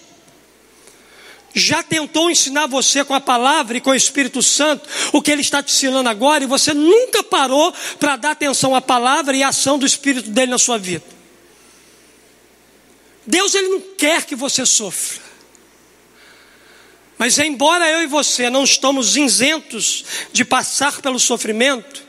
já 1.54 1.84
tentou 1.84 2.30
ensinar 2.32 2.68
você 2.68 3.04
com 3.06 3.14
a 3.14 3.22
palavra 3.22 3.78
e 3.78 3.82
com 3.82 3.92
o 3.92 3.96
Espírito 3.96 4.42
Santo 4.42 4.88
o 5.12 5.22
que 5.22 5.32
ele 5.32 5.42
está 5.42 5.62
te 5.62 5.74
ensinando 5.74 6.10
agora 6.10 6.44
e 6.44 6.48
você 6.48 6.74
nunca 6.74 7.22
parou 7.24 7.74
para 8.00 8.16
dar 8.16 8.32
atenção 8.32 8.76
à 8.76 8.82
palavra 8.82 9.36
e 9.36 9.44
à 9.44 9.50
ação 9.50 9.78
do 9.78 9.86
Espírito 9.86 10.30
dele 10.30 10.52
na 10.52 10.58
sua 10.58 10.78
vida. 10.78 11.06
Deus 13.26 13.54
ele 13.54 13.70
não 13.70 13.82
quer 13.98 14.26
que 14.26 14.36
você 14.36 14.66
sofra. 14.66 15.22
Mas 17.18 17.38
embora 17.38 17.90
eu 17.90 18.02
e 18.02 18.08
você 18.08 18.50
não 18.50 18.64
estamos 18.64 19.16
isentos 19.16 20.04
de 20.34 20.44
passar 20.44 21.02
pelo 21.02 21.20
sofrimento, 21.20 22.04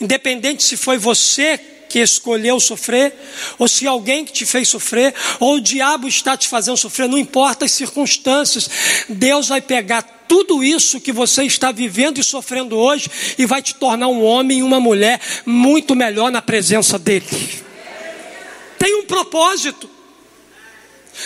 independente 0.00 0.62
se 0.62 0.76
foi 0.76 0.98
você 0.98 1.77
que 1.88 1.98
escolheu 1.98 2.60
sofrer, 2.60 3.14
ou 3.58 3.66
se 3.66 3.86
alguém 3.86 4.24
que 4.24 4.32
te 4.32 4.46
fez 4.46 4.68
sofrer, 4.68 5.14
ou 5.40 5.56
o 5.56 5.60
diabo 5.60 6.06
está 6.06 6.36
te 6.36 6.48
fazendo 6.48 6.76
sofrer, 6.76 7.08
não 7.08 7.18
importa 7.18 7.64
as 7.64 7.72
circunstâncias, 7.72 8.68
Deus 9.08 9.48
vai 9.48 9.60
pegar 9.60 10.02
tudo 10.28 10.62
isso 10.62 11.00
que 11.00 11.10
você 11.10 11.44
está 11.44 11.72
vivendo 11.72 12.18
e 12.18 12.24
sofrendo 12.24 12.76
hoje 12.76 13.10
e 13.38 13.46
vai 13.46 13.62
te 13.62 13.74
tornar 13.74 14.08
um 14.08 14.22
homem 14.22 14.58
e 14.58 14.62
uma 14.62 14.78
mulher 14.78 15.20
muito 15.46 15.96
melhor 15.96 16.30
na 16.30 16.42
presença 16.42 16.98
dEle. 16.98 17.24
Tem 18.78 18.94
um 18.96 19.06
propósito. 19.06 19.88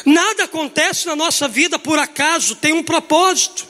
Nada 0.07 0.45
acontece 0.45 1.07
na 1.07 1.17
nossa 1.17 1.49
vida 1.49 1.79
por 1.79 1.99
acaso, 1.99 2.55
tem 2.55 2.73
um 2.73 2.83
propósito. 2.83 3.67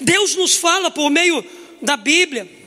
Deus 0.00 0.36
nos 0.36 0.54
fala 0.54 0.90
por 0.90 1.10
meio 1.10 1.44
da 1.82 1.96
Bíblia 1.96 2.61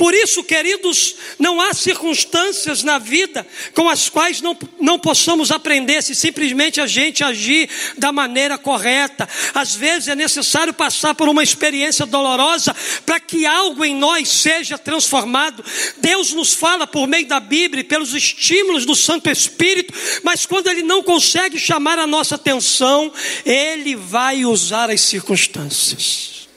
por 0.00 0.14
isso, 0.14 0.42
queridos, 0.42 1.14
não 1.38 1.60
há 1.60 1.74
circunstâncias 1.74 2.82
na 2.82 2.98
vida 2.98 3.46
com 3.74 3.86
as 3.86 4.08
quais 4.08 4.40
não, 4.40 4.56
não 4.80 4.98
possamos 4.98 5.50
aprender 5.50 6.02
se 6.02 6.14
simplesmente 6.14 6.80
a 6.80 6.86
gente 6.86 7.22
agir 7.22 7.68
da 7.98 8.10
maneira 8.10 8.56
correta. 8.56 9.28
Às 9.52 9.74
vezes 9.74 10.08
é 10.08 10.14
necessário 10.14 10.72
passar 10.72 11.14
por 11.14 11.28
uma 11.28 11.42
experiência 11.42 12.06
dolorosa 12.06 12.74
para 13.04 13.20
que 13.20 13.44
algo 13.44 13.84
em 13.84 13.94
nós 13.94 14.30
seja 14.30 14.78
transformado. 14.78 15.62
Deus 15.98 16.32
nos 16.32 16.54
fala 16.54 16.86
por 16.86 17.06
meio 17.06 17.26
da 17.26 17.38
Bíblia, 17.38 17.84
pelos 17.84 18.14
estímulos 18.14 18.86
do 18.86 18.96
Santo 18.96 19.28
Espírito, 19.28 19.92
mas 20.22 20.46
quando 20.46 20.68
Ele 20.68 20.82
não 20.82 21.02
consegue 21.02 21.58
chamar 21.58 21.98
a 21.98 22.06
nossa 22.06 22.36
atenção, 22.36 23.12
Ele 23.44 23.94
vai 23.94 24.46
usar 24.46 24.88
as 24.88 25.02
circunstâncias. 25.02 26.48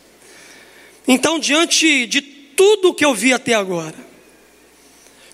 Então, 1.06 1.38
diante 1.38 2.08
de 2.08 2.33
tudo 2.56 2.90
o 2.90 2.94
que 2.94 3.06
eu 3.06 3.14
vi 3.14 3.34
até 3.34 3.54
agora. 3.54 3.96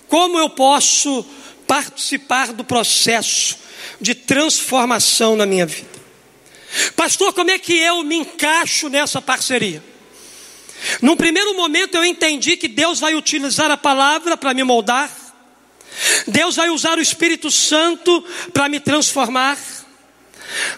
Como 0.08 0.40
eu 0.40 0.50
posso 0.50 1.26
participar 1.68 2.52
do 2.54 2.64
processo 2.64 3.58
de 4.02 4.16
transformação 4.16 5.36
na 5.36 5.46
minha 5.46 5.66
vida? 5.66 6.00
Pastor, 6.96 7.34
como 7.34 7.52
é 7.52 7.60
que 7.60 7.74
eu 7.74 8.04
me 8.04 8.16
encaixo 8.16 8.90
nessa 8.90 9.22
parceria? 9.22 9.84
Num 11.02 11.16
primeiro 11.16 11.56
momento 11.56 11.96
eu 11.96 12.06
entendi 12.06 12.56
que 12.56 12.68
Deus 12.68 13.00
vai 13.00 13.16
utilizar 13.16 13.70
a 13.70 13.78
palavra 13.78 14.38
para 14.38 14.54
me 14.54 14.64
moldar, 14.64 15.12
Deus 16.28 16.56
vai 16.56 16.70
usar 16.70 16.98
o 16.98 17.02
Espírito 17.02 17.52
Santo 17.52 18.24
para 18.54 18.70
me 18.70 18.80
transformar, 18.80 19.58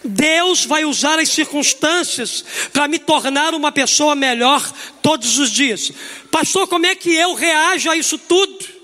Deus 0.03 0.65
vai 0.65 0.85
usar 0.85 1.19
as 1.19 1.29
circunstâncias 1.29 2.43
para 2.73 2.87
me 2.87 2.99
tornar 2.99 3.53
uma 3.53 3.71
pessoa 3.71 4.15
melhor 4.15 4.61
todos 5.01 5.39
os 5.39 5.51
dias. 5.51 5.91
Pastor, 6.29 6.67
como 6.67 6.85
é 6.85 6.95
que 6.95 7.13
eu 7.13 7.33
reajo 7.33 7.89
a 7.89 7.95
isso 7.95 8.17
tudo? 8.17 8.81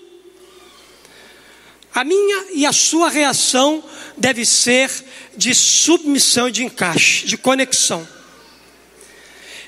A 1.93 2.03
minha 2.03 2.45
e 2.53 2.65
a 2.65 2.71
sua 2.71 3.09
reação 3.09 3.83
deve 4.15 4.45
ser 4.45 4.91
de 5.35 5.53
submissão 5.55 6.47
e 6.47 6.51
de 6.51 6.63
encaixe, 6.63 7.25
de 7.25 7.37
conexão. 7.37 8.07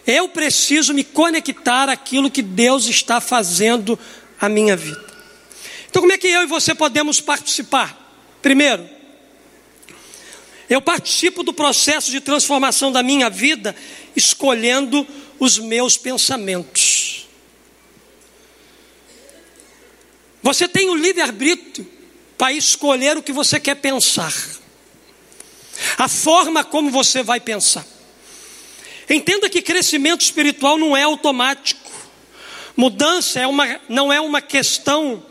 Eu 0.05 0.29
preciso 0.29 0.93
me 0.93 1.03
conectar 1.03 1.89
àquilo 1.89 2.31
que 2.31 2.41
Deus 2.41 2.85
está 2.85 3.19
fazendo 3.19 3.97
a 4.39 4.47
minha 4.47 4.75
vida. 4.75 5.03
Então, 5.89 6.01
como 6.01 6.13
é 6.13 6.17
que 6.17 6.27
eu 6.27 6.43
e 6.43 6.47
você 6.47 6.73
podemos 6.75 7.19
participar? 7.19 7.97
Primeiro, 8.41 8.87
eu 10.69 10.81
participo 10.81 11.41
do 11.41 11.51
processo 11.51 12.11
de 12.11 12.21
transformação 12.21 12.91
da 12.91 13.01
minha 13.01 13.29
vida 13.29 13.75
escolhendo 14.15 15.05
os 15.39 15.57
meus 15.57 15.97
pensamentos. 15.97 17.27
Você 20.43 20.67
tem 20.67 20.89
o 20.89 20.95
livre-arbítrio 20.95 21.89
para 22.37 22.53
escolher 22.53 23.17
o 23.17 23.23
que 23.23 23.33
você 23.33 23.59
quer 23.59 23.75
pensar, 23.75 24.33
a 25.97 26.07
forma 26.07 26.63
como 26.63 26.89
você 26.89 27.23
vai 27.23 27.39
pensar. 27.39 27.85
Entenda 29.09 29.49
que 29.49 29.61
crescimento 29.61 30.21
espiritual 30.21 30.77
não 30.77 30.95
é 30.95 31.03
automático, 31.03 31.89
mudança 32.77 33.39
é 33.39 33.47
uma, 33.47 33.81
não 33.89 34.13
é 34.13 34.21
uma 34.21 34.39
questão 34.39 35.25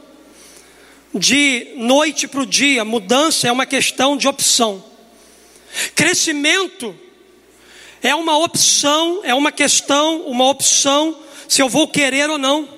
de 1.15 1.73
noite 1.77 2.27
para 2.27 2.41
o 2.41 2.47
dia, 2.47 2.85
mudança 2.85 3.47
é 3.47 3.53
uma 3.53 3.65
questão 3.65 4.17
de 4.17 4.27
opção. 4.27 4.88
Crescimento 5.95 6.95
é 8.03 8.15
uma 8.15 8.39
opção, 8.39 9.21
é 9.25 9.35
uma 9.35 9.53
questão, 9.53 10.23
uma 10.23 10.49
opção 10.49 11.17
se 11.49 11.63
eu 11.63 11.69
vou 11.69 11.89
querer 11.89 12.29
ou 12.31 12.39
não. 12.39 12.78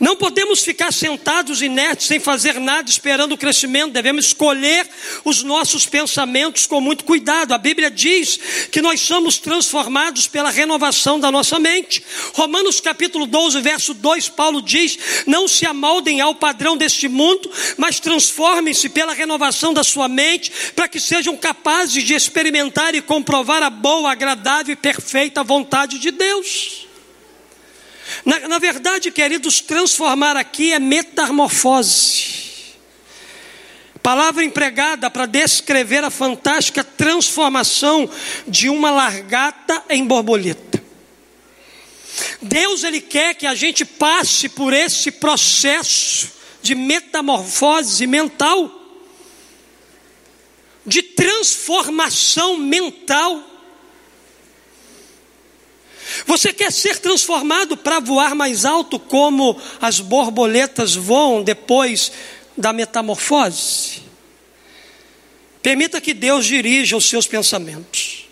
Não 0.00 0.16
podemos 0.16 0.62
ficar 0.64 0.92
sentados 0.92 1.62
inertes 1.62 2.06
sem 2.06 2.20
fazer 2.20 2.58
nada, 2.58 2.88
esperando 2.88 3.32
o 3.32 3.38
crescimento. 3.38 3.92
Devemos 3.92 4.26
escolher 4.26 4.88
os 5.24 5.42
nossos 5.42 5.86
pensamentos 5.86 6.66
com 6.66 6.80
muito 6.80 7.04
cuidado. 7.04 7.52
A 7.52 7.58
Bíblia 7.58 7.90
diz 7.90 8.38
que 8.70 8.82
nós 8.82 9.00
somos 9.00 9.38
transformados 9.38 10.26
pela 10.26 10.50
renovação 10.50 11.18
da 11.18 11.30
nossa 11.30 11.58
mente. 11.58 12.02
Romanos 12.32 12.80
capítulo 12.80 13.26
12, 13.26 13.60
verso 13.60 13.94
2, 13.94 14.28
Paulo 14.30 14.62
diz: 14.62 14.98
Não 15.26 15.46
se 15.48 15.66
amoldem 15.66 16.20
ao 16.20 16.34
padrão 16.34 16.76
deste 16.76 17.08
mundo, 17.08 17.50
mas 17.76 18.00
transformem-se 18.00 18.88
pela 18.88 19.14
renovação 19.14 19.72
da 19.72 19.84
sua 19.84 20.08
mente, 20.08 20.52
para 20.74 20.88
que 20.88 21.00
sejam 21.00 21.36
capazes 21.36 22.04
de 22.04 22.14
experimentar 22.14 22.94
e 22.94 23.02
comprovar 23.02 23.62
a 23.62 23.70
boa, 23.70 24.10
agradável 24.10 24.72
e 24.72 24.76
perfeita 24.76 25.44
vontade 25.44 25.98
de 25.98 26.10
Deus. 26.10 26.91
Na, 28.24 28.48
na 28.48 28.58
verdade, 28.58 29.10
queridos, 29.10 29.60
transformar 29.60 30.36
aqui 30.36 30.72
é 30.72 30.78
metamorfose. 30.78 32.42
Palavra 34.02 34.44
empregada 34.44 35.08
para 35.08 35.26
descrever 35.26 36.02
a 36.02 36.10
fantástica 36.10 36.82
transformação 36.82 38.10
de 38.48 38.68
uma 38.68 38.90
largata 38.90 39.84
em 39.88 40.04
borboleta. 40.04 40.82
Deus 42.40 42.82
ele 42.82 43.00
quer 43.00 43.34
que 43.34 43.46
a 43.46 43.54
gente 43.54 43.84
passe 43.84 44.48
por 44.48 44.72
esse 44.72 45.12
processo 45.12 46.32
de 46.60 46.74
metamorfose 46.74 48.06
mental, 48.06 48.70
de 50.84 51.02
transformação 51.02 52.56
mental. 52.56 53.51
Você 56.26 56.52
quer 56.52 56.72
ser 56.72 56.98
transformado 56.98 57.76
para 57.76 58.00
voar 58.00 58.34
mais 58.34 58.64
alto, 58.64 58.98
como 58.98 59.60
as 59.80 60.00
borboletas 60.00 60.94
voam 60.94 61.42
depois 61.42 62.12
da 62.56 62.72
metamorfose? 62.72 64.02
Permita 65.62 66.00
que 66.00 66.12
Deus 66.12 66.44
dirija 66.44 66.96
os 66.96 67.04
seus 67.04 67.26
pensamentos. 67.26 68.26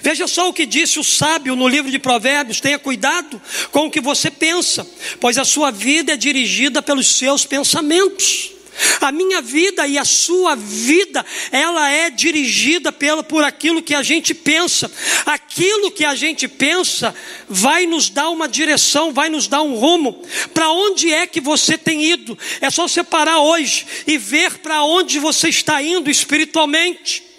Veja 0.00 0.26
só 0.26 0.48
o 0.48 0.52
que 0.52 0.66
disse 0.66 0.98
o 0.98 1.04
sábio 1.04 1.56
no 1.56 1.68
livro 1.68 1.90
de 1.90 1.98
Provérbios: 1.98 2.60
tenha 2.60 2.78
cuidado 2.78 3.40
com 3.70 3.86
o 3.86 3.90
que 3.90 4.00
você 4.00 4.30
pensa, 4.30 4.86
pois 5.20 5.38
a 5.38 5.44
sua 5.44 5.70
vida 5.70 6.12
é 6.12 6.16
dirigida 6.16 6.82
pelos 6.82 7.16
seus 7.16 7.44
pensamentos. 7.44 8.53
A 9.00 9.12
minha 9.12 9.40
vida 9.40 9.86
e 9.86 9.98
a 9.98 10.04
sua 10.04 10.54
vida, 10.54 11.24
ela 11.52 11.90
é 11.90 12.10
dirigida 12.10 12.90
pela, 12.90 13.22
por 13.22 13.44
aquilo 13.44 13.82
que 13.82 13.94
a 13.94 14.02
gente 14.02 14.34
pensa. 14.34 14.90
Aquilo 15.26 15.90
que 15.90 16.04
a 16.04 16.14
gente 16.14 16.48
pensa 16.48 17.14
vai 17.48 17.86
nos 17.86 18.08
dar 18.08 18.30
uma 18.30 18.48
direção, 18.48 19.12
vai 19.12 19.28
nos 19.28 19.46
dar 19.46 19.62
um 19.62 19.74
rumo. 19.74 20.22
Para 20.52 20.70
onde 20.70 21.12
é 21.12 21.26
que 21.26 21.40
você 21.40 21.76
tem 21.76 22.04
ido? 22.04 22.38
É 22.60 22.70
só 22.70 22.88
você 22.88 23.04
parar 23.04 23.40
hoje 23.40 23.86
e 24.06 24.16
ver 24.18 24.58
para 24.58 24.82
onde 24.84 25.18
você 25.18 25.48
está 25.48 25.82
indo 25.82 26.10
espiritualmente. 26.10 27.33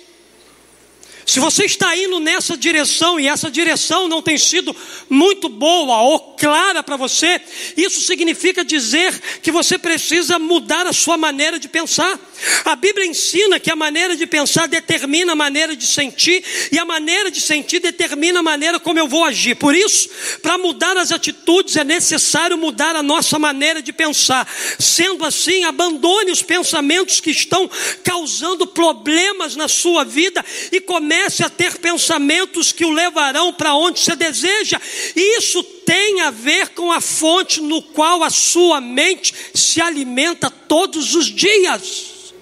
Se 1.26 1.40
você 1.40 1.66
está 1.66 1.98
indo 1.98 2.20
nessa 2.20 2.56
direção 2.56 3.20
e 3.20 3.28
essa 3.28 3.50
direção 3.50 4.08
não 4.08 4.22
tem 4.22 4.38
sido 4.38 4.76
muito 5.10 5.50
boa 5.50 6.02
ou 6.02 6.20
clara 6.36 6.84
para 6.84 6.96
você, 6.96 7.42
isso 7.76 8.02
significa 8.02 8.64
dizer 8.64 9.20
que 9.42 9.52
você 9.52 9.78
precisa 9.78 10.38
mudar 10.38 10.86
a 10.86 10.94
sua 10.94 11.18
maneira 11.18 11.58
de 11.58 11.68
pensar. 11.68 12.20
A 12.64 12.76
Bíblia 12.76 13.08
ensina 13.08 13.60
que 13.60 13.72
a 13.72 13.76
maneira 13.76 14.16
de 14.16 14.28
pensar 14.28 14.68
determina 14.68 15.32
a 15.32 15.36
maneira 15.36 15.76
de 15.76 15.88
sentir 15.88 16.44
e 16.72 16.78
a 16.78 16.86
maneira 16.86 17.32
de 17.32 17.42
sentir 17.42 17.80
determina 17.80 18.42
a 18.42 18.44
maneira 18.44 18.80
como 18.80 19.00
eu 19.00 19.08
vou 19.08 19.24
agir. 19.24 19.56
Por 19.56 19.74
isso, 19.74 20.10
para 20.44 20.60
mudar 20.60 20.96
as 20.96 21.12
atitudes 21.12 21.76
é 21.76 21.84
necessário 21.84 22.56
mudar 22.56 22.96
a 22.96 23.02
nossa 23.02 23.40
maneira 23.40 23.82
de 23.82 23.92
pensar. 23.92 24.48
Sendo 24.78 25.26
assim, 25.26 25.64
abandone 25.64 26.32
os 26.32 26.44
pensamentos 26.44 27.20
que 27.20 27.32
estão 27.32 27.68
causando 28.04 28.68
problemas 28.68 29.56
na 29.56 29.68
sua 29.68 30.04
vida 30.04 30.46
e 30.72 30.80
comece 30.80 31.15
comece 31.16 31.44
a 31.44 31.50
ter 31.50 31.78
pensamentos 31.78 32.72
que 32.74 32.84
o 32.84 32.92
levarão 32.92 33.54
para 33.54 33.74
onde 33.74 34.00
você 34.00 34.16
deseja. 34.16 34.80
Isso 35.16 35.64
tem 35.64 36.22
a 36.22 36.32
ver 36.32 36.70
com 36.70 36.92
a 36.92 37.00
fonte 37.00 37.62
no 37.62 37.82
qual 37.82 38.22
a 38.22 38.30
sua 38.30 38.82
mente 38.82 39.34
se 39.54 39.82
alimenta 39.82 40.50
todos 40.50 41.16
os 41.16 41.28
dias. 41.28 42.34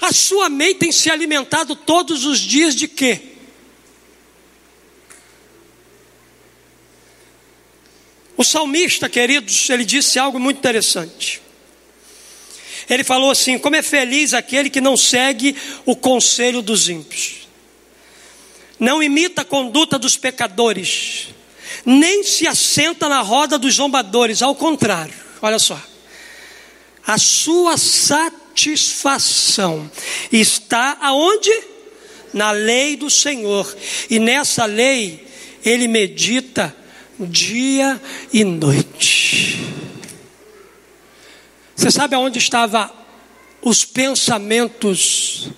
A 0.00 0.12
sua 0.12 0.48
mente 0.48 0.78
tem 0.78 0.92
se 0.92 1.10
alimentado 1.10 1.74
todos 1.74 2.24
os 2.24 2.38
dias 2.38 2.74
de 2.74 2.86
quê? 2.86 3.20
O 8.36 8.44
salmista, 8.44 9.08
queridos, 9.08 9.68
ele 9.68 9.84
disse 9.84 10.18
algo 10.18 10.38
muito 10.38 10.58
interessante. 10.58 11.42
Ele 12.90 13.04
falou 13.04 13.30
assim: 13.30 13.56
Como 13.56 13.76
é 13.76 13.82
feliz 13.82 14.34
aquele 14.34 14.68
que 14.68 14.80
não 14.80 14.96
segue 14.96 15.54
o 15.86 15.94
conselho 15.94 16.60
dos 16.60 16.88
ímpios, 16.88 17.48
não 18.80 19.00
imita 19.00 19.42
a 19.42 19.44
conduta 19.44 19.96
dos 19.96 20.16
pecadores, 20.16 21.28
nem 21.86 22.24
se 22.24 22.48
assenta 22.48 23.08
na 23.08 23.20
roda 23.20 23.56
dos 23.56 23.76
zombadores, 23.76 24.42
ao 24.42 24.56
contrário, 24.56 25.14
olha 25.40 25.60
só, 25.60 25.80
a 27.06 27.16
sua 27.16 27.76
satisfação 27.76 29.88
está 30.32 30.98
aonde? 31.00 31.70
Na 32.32 32.52
lei 32.52 32.96
do 32.96 33.10
Senhor, 33.10 33.76
e 34.08 34.20
nessa 34.20 34.64
lei 34.64 35.26
ele 35.64 35.88
medita 35.88 36.72
dia 37.18 38.00
e 38.32 38.44
noite. 38.44 39.58
Você 41.80 41.90
sabe 41.90 42.14
aonde 42.14 42.38
estavam 42.38 42.90
os 43.62 43.86
pensamentos 43.86 45.48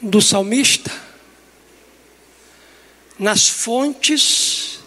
do 0.00 0.22
salmista? 0.22 0.92
Nas 3.18 3.48
fontes 3.48 4.78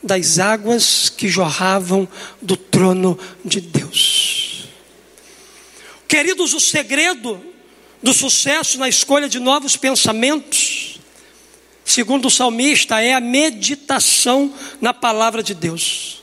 das 0.00 0.38
águas 0.38 1.08
que 1.08 1.26
jorravam 1.26 2.08
do 2.40 2.56
trono 2.56 3.18
de 3.44 3.60
Deus. 3.60 4.68
Queridos, 6.06 6.54
o 6.54 6.60
segredo 6.60 7.44
do 8.00 8.14
sucesso 8.14 8.78
na 8.78 8.88
escolha 8.88 9.28
de 9.28 9.40
novos 9.40 9.76
pensamentos, 9.76 11.00
segundo 11.84 12.26
o 12.26 12.30
salmista, 12.30 13.00
é 13.00 13.14
a 13.14 13.20
meditação 13.20 14.54
na 14.80 14.94
palavra 14.94 15.42
de 15.42 15.54
Deus. 15.54 16.22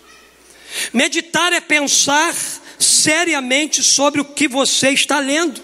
Meditar 0.93 1.51
é 1.51 1.59
pensar 1.59 2.33
seriamente 2.79 3.83
sobre 3.83 4.21
o 4.21 4.25
que 4.25 4.47
você 4.47 4.91
está 4.91 5.19
lendo. 5.19 5.61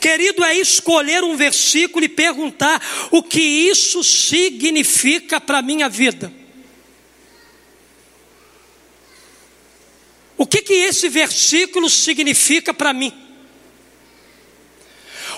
Querido, 0.00 0.44
é 0.44 0.56
escolher 0.56 1.24
um 1.24 1.36
versículo 1.36 2.04
e 2.04 2.08
perguntar 2.08 2.80
o 3.10 3.22
que 3.22 3.40
isso 3.40 4.04
significa 4.04 5.40
para 5.40 5.58
a 5.58 5.62
minha 5.62 5.88
vida. 5.88 6.32
O 10.36 10.46
que, 10.46 10.60
que 10.60 10.74
esse 10.74 11.08
versículo 11.08 11.88
significa 11.88 12.74
para 12.74 12.92
mim? 12.92 13.12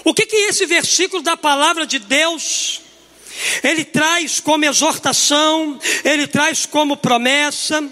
O 0.03 0.13
que, 0.13 0.27
que 0.27 0.37
esse 0.37 0.67
versículo 0.67 1.23
da 1.23 1.37
palavra 1.37 1.87
de 1.87 1.99
Deus, 1.99 2.81
ele 3.63 3.85
traz 3.85 4.41
como 4.41 4.65
exortação, 4.65 5.79
ele 6.05 6.27
traz 6.27 6.67
como 6.67 6.97
promessa, 6.97 7.83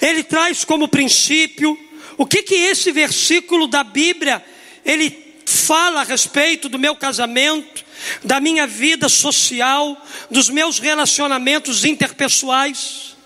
ele 0.00 0.22
traz 0.22 0.64
como 0.64 0.88
princípio 0.88 1.78
o 2.16 2.26
que 2.26 2.42
que 2.42 2.54
esse 2.54 2.90
versículo 2.90 3.66
da 3.66 3.84
Bíblia 3.84 4.44
ele 4.84 5.34
fala 5.44 6.00
a 6.00 6.04
respeito 6.04 6.68
do 6.68 6.78
meu 6.78 6.96
casamento, 6.96 7.84
da 8.24 8.40
minha 8.40 8.66
vida 8.66 9.08
social, 9.08 10.00
dos 10.30 10.48
meus 10.48 10.78
relacionamentos 10.78 11.84
interpessoais. 11.84 13.16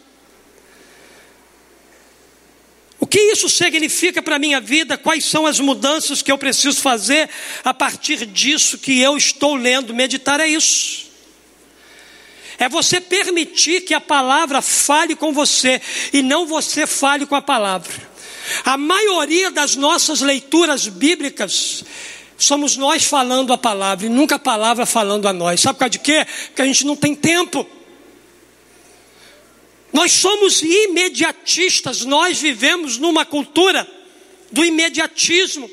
O 2.98 3.06
que 3.06 3.18
isso 3.18 3.48
significa 3.48 4.22
para 4.22 4.36
a 4.36 4.38
minha 4.38 4.60
vida? 4.60 4.98
Quais 4.98 5.24
são 5.24 5.46
as 5.46 5.58
mudanças 5.58 6.20
que 6.20 6.30
eu 6.30 6.36
preciso 6.36 6.80
fazer 6.80 7.30
a 7.64 7.72
partir 7.72 8.26
disso 8.26 8.78
que 8.78 9.00
eu 9.00 9.16
estou 9.16 9.54
lendo? 9.54 9.94
Meditar 9.94 10.40
é 10.40 10.46
isso 10.46 11.09
é 12.60 12.68
você 12.68 13.00
permitir 13.00 13.80
que 13.80 13.94
a 13.94 14.00
palavra 14.00 14.60
fale 14.60 15.16
com 15.16 15.32
você 15.32 15.80
e 16.12 16.20
não 16.20 16.46
você 16.46 16.86
fale 16.86 17.24
com 17.24 17.34
a 17.34 17.40
palavra. 17.40 17.90
A 18.66 18.76
maioria 18.76 19.50
das 19.50 19.76
nossas 19.76 20.20
leituras 20.20 20.86
bíblicas 20.86 21.82
somos 22.36 22.76
nós 22.76 23.04
falando 23.04 23.54
a 23.54 23.58
palavra 23.58 24.04
e 24.04 24.10
nunca 24.10 24.34
a 24.34 24.38
palavra 24.38 24.84
falando 24.84 25.26
a 25.26 25.32
nós. 25.32 25.62
Sabe 25.62 25.76
por 25.76 25.80
causa 25.80 25.90
de 25.90 26.00
quê? 26.00 26.26
Porque 26.48 26.60
a 26.60 26.66
gente 26.66 26.84
não 26.84 26.94
tem 26.94 27.14
tempo. 27.14 27.66
Nós 29.90 30.12
somos 30.12 30.60
imediatistas, 30.60 32.04
nós 32.04 32.40
vivemos 32.40 32.98
numa 32.98 33.24
cultura 33.24 33.90
do 34.52 34.62
imediatismo. 34.62 35.68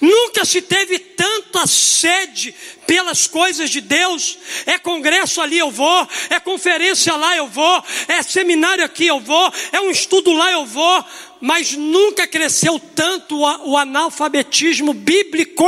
Nunca 0.00 0.44
se 0.44 0.62
teve 0.62 0.98
tanta 0.98 1.66
sede 1.66 2.54
pelas 2.86 3.26
coisas 3.26 3.70
de 3.70 3.80
Deus. 3.80 4.38
É 4.66 4.78
congresso 4.78 5.40
ali 5.40 5.58
eu 5.58 5.70
vou, 5.70 6.08
é 6.30 6.38
conferência 6.38 7.14
lá 7.16 7.36
eu 7.36 7.46
vou, 7.46 7.84
é 8.08 8.22
seminário 8.22 8.84
aqui 8.84 9.06
eu 9.06 9.20
vou, 9.20 9.52
é 9.72 9.80
um 9.80 9.90
estudo 9.90 10.32
lá 10.32 10.50
eu 10.52 10.64
vou, 10.64 11.04
mas 11.40 11.72
nunca 11.72 12.26
cresceu 12.26 12.78
tanto 12.78 13.36
o 13.38 13.76
analfabetismo 13.76 14.92
bíblico. 14.92 15.64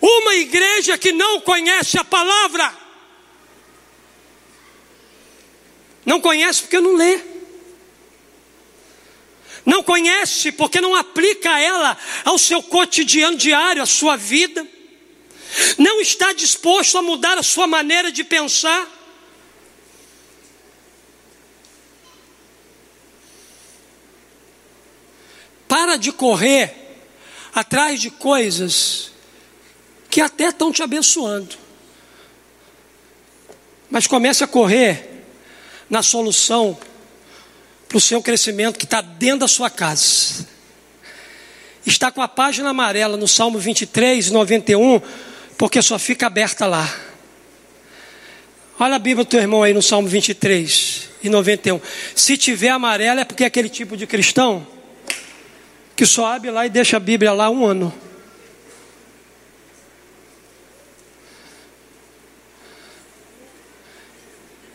Uma 0.00 0.34
igreja 0.34 0.96
que 0.96 1.12
não 1.12 1.40
conhece 1.40 1.98
a 1.98 2.04
palavra, 2.04 2.74
não 6.04 6.20
conhece 6.20 6.62
porque 6.62 6.80
não 6.80 6.96
lê. 6.96 7.29
Não 9.64 9.82
conhece 9.82 10.52
porque 10.52 10.80
não 10.80 10.94
aplica 10.94 11.58
ela 11.58 11.96
ao 12.24 12.38
seu 12.38 12.62
cotidiano 12.62 13.36
diário, 13.36 13.82
à 13.82 13.86
sua 13.86 14.16
vida. 14.16 14.66
Não 15.76 16.00
está 16.00 16.32
disposto 16.32 16.96
a 16.98 17.02
mudar 17.02 17.36
a 17.38 17.42
sua 17.42 17.66
maneira 17.66 18.10
de 18.10 18.24
pensar. 18.24 18.88
Para 25.68 25.96
de 25.96 26.10
correr 26.10 26.74
atrás 27.54 28.00
de 28.00 28.10
coisas 28.10 29.12
que 30.08 30.20
até 30.20 30.48
estão 30.48 30.72
te 30.72 30.82
abençoando. 30.82 31.56
Mas 33.88 34.06
comece 34.06 34.42
a 34.42 34.46
correr 34.48 35.24
na 35.88 36.02
solução 36.02 36.78
para 37.90 37.98
o 37.98 38.00
seu 38.00 38.22
crescimento 38.22 38.78
que 38.78 38.84
está 38.84 39.00
dentro 39.00 39.40
da 39.40 39.48
sua 39.48 39.68
casa. 39.68 40.46
Está 41.84 42.12
com 42.12 42.22
a 42.22 42.28
página 42.28 42.70
amarela 42.70 43.16
no 43.16 43.26
Salmo 43.26 43.58
23, 43.58 44.30
91, 44.30 45.02
porque 45.58 45.82
só 45.82 45.98
fica 45.98 46.28
aberta 46.28 46.66
lá. 46.66 46.88
Olha 48.78 48.94
a 48.94 48.98
Bíblia 48.98 49.24
do 49.24 49.28
teu 49.28 49.40
irmão 49.40 49.64
aí 49.64 49.74
no 49.74 49.82
Salmo 49.82 50.06
23 50.06 51.08
e 51.20 51.28
91. 51.28 51.80
Se 52.14 52.36
tiver 52.36 52.68
amarela 52.68 53.22
é 53.22 53.24
porque 53.24 53.42
é 53.42 53.48
aquele 53.48 53.68
tipo 53.68 53.96
de 53.96 54.06
cristão 54.06 54.64
que 55.96 56.06
só 56.06 56.26
abre 56.26 56.52
lá 56.52 56.64
e 56.64 56.70
deixa 56.70 56.96
a 56.96 57.00
Bíblia 57.00 57.32
lá 57.32 57.50
um 57.50 57.66
ano. 57.66 57.92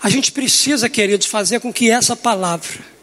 A 0.03 0.09
gente 0.09 0.33
precisa, 0.33 0.89
queridos, 0.89 1.27
fazer 1.27 1.61
com 1.61 1.71
que 1.71 1.89
essa 1.89 2.13
palavra 2.13 2.94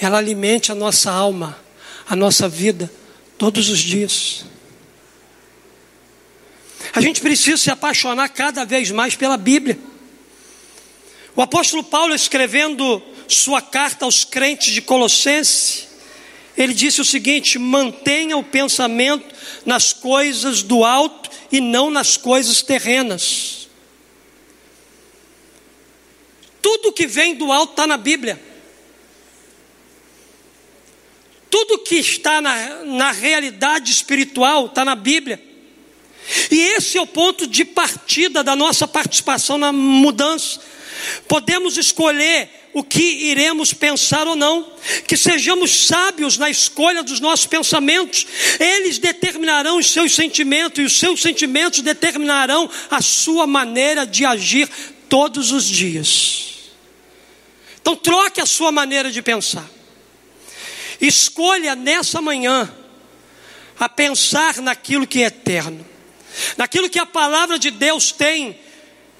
ela 0.00 0.18
alimente 0.18 0.72
a 0.72 0.74
nossa 0.74 1.10
alma, 1.10 1.58
a 2.08 2.16
nossa 2.16 2.48
vida, 2.48 2.90
todos 3.36 3.68
os 3.68 3.78
dias. 3.78 4.46
A 6.94 7.00
gente 7.02 7.20
precisa 7.20 7.58
se 7.58 7.70
apaixonar 7.70 8.30
cada 8.30 8.64
vez 8.64 8.90
mais 8.90 9.14
pela 9.14 9.36
Bíblia. 9.36 9.78
O 11.36 11.42
apóstolo 11.42 11.84
Paulo, 11.84 12.14
escrevendo 12.14 13.02
sua 13.28 13.60
carta 13.60 14.06
aos 14.06 14.24
crentes 14.24 14.72
de 14.72 14.80
Colossenses, 14.80 15.86
ele 16.56 16.72
disse 16.72 17.00
o 17.00 17.04
seguinte: 17.04 17.58
mantenha 17.58 18.36
o 18.36 18.42
pensamento 18.42 19.34
nas 19.66 19.92
coisas 19.92 20.62
do 20.62 20.82
alto 20.82 21.30
e 21.52 21.60
não 21.60 21.90
nas 21.90 22.16
coisas 22.16 22.62
terrenas. 22.62 23.68
Tudo 26.62 26.92
que 26.92 27.06
vem 27.06 27.34
do 27.34 27.52
alto 27.52 27.72
está 27.72 27.86
na 27.86 27.96
Bíblia. 27.96 28.49
Tudo 31.50 31.78
que 31.78 31.96
está 31.96 32.40
na, 32.40 32.84
na 32.84 33.12
realidade 33.12 33.90
espiritual 33.90 34.66
está 34.66 34.84
na 34.84 34.94
Bíblia. 34.94 35.42
E 36.50 36.58
esse 36.76 36.96
é 36.96 37.02
o 37.02 37.06
ponto 37.06 37.46
de 37.46 37.64
partida 37.64 38.44
da 38.44 38.54
nossa 38.54 38.86
participação 38.86 39.58
na 39.58 39.72
mudança. 39.72 40.60
Podemos 41.26 41.76
escolher 41.76 42.48
o 42.72 42.84
que 42.84 43.02
iremos 43.02 43.72
pensar 43.72 44.28
ou 44.28 44.36
não, 44.36 44.72
que 45.06 45.16
sejamos 45.16 45.86
sábios 45.86 46.38
na 46.38 46.48
escolha 46.48 47.02
dos 47.02 47.18
nossos 47.18 47.46
pensamentos, 47.46 48.26
eles 48.60 48.98
determinarão 48.98 49.78
os 49.78 49.90
seus 49.90 50.14
sentimentos, 50.14 50.78
e 50.78 50.86
os 50.86 50.98
seus 50.98 51.20
sentimentos 51.20 51.80
determinarão 51.80 52.70
a 52.88 53.02
sua 53.02 53.46
maneira 53.46 54.06
de 54.06 54.24
agir 54.24 54.68
todos 55.08 55.50
os 55.50 55.64
dias. 55.64 56.50
Então, 57.80 57.96
troque 57.96 58.40
a 58.40 58.46
sua 58.46 58.70
maneira 58.70 59.10
de 59.10 59.20
pensar. 59.20 59.68
Escolha 61.00 61.74
nessa 61.74 62.20
manhã 62.20 62.70
a 63.78 63.88
pensar 63.88 64.56
naquilo 64.60 65.06
que 65.06 65.22
é 65.22 65.26
eterno, 65.26 65.86
naquilo 66.56 66.90
que 66.90 66.98
a 66.98 67.06
palavra 67.06 67.58
de 67.58 67.70
Deus 67.70 68.12
tem 68.12 68.58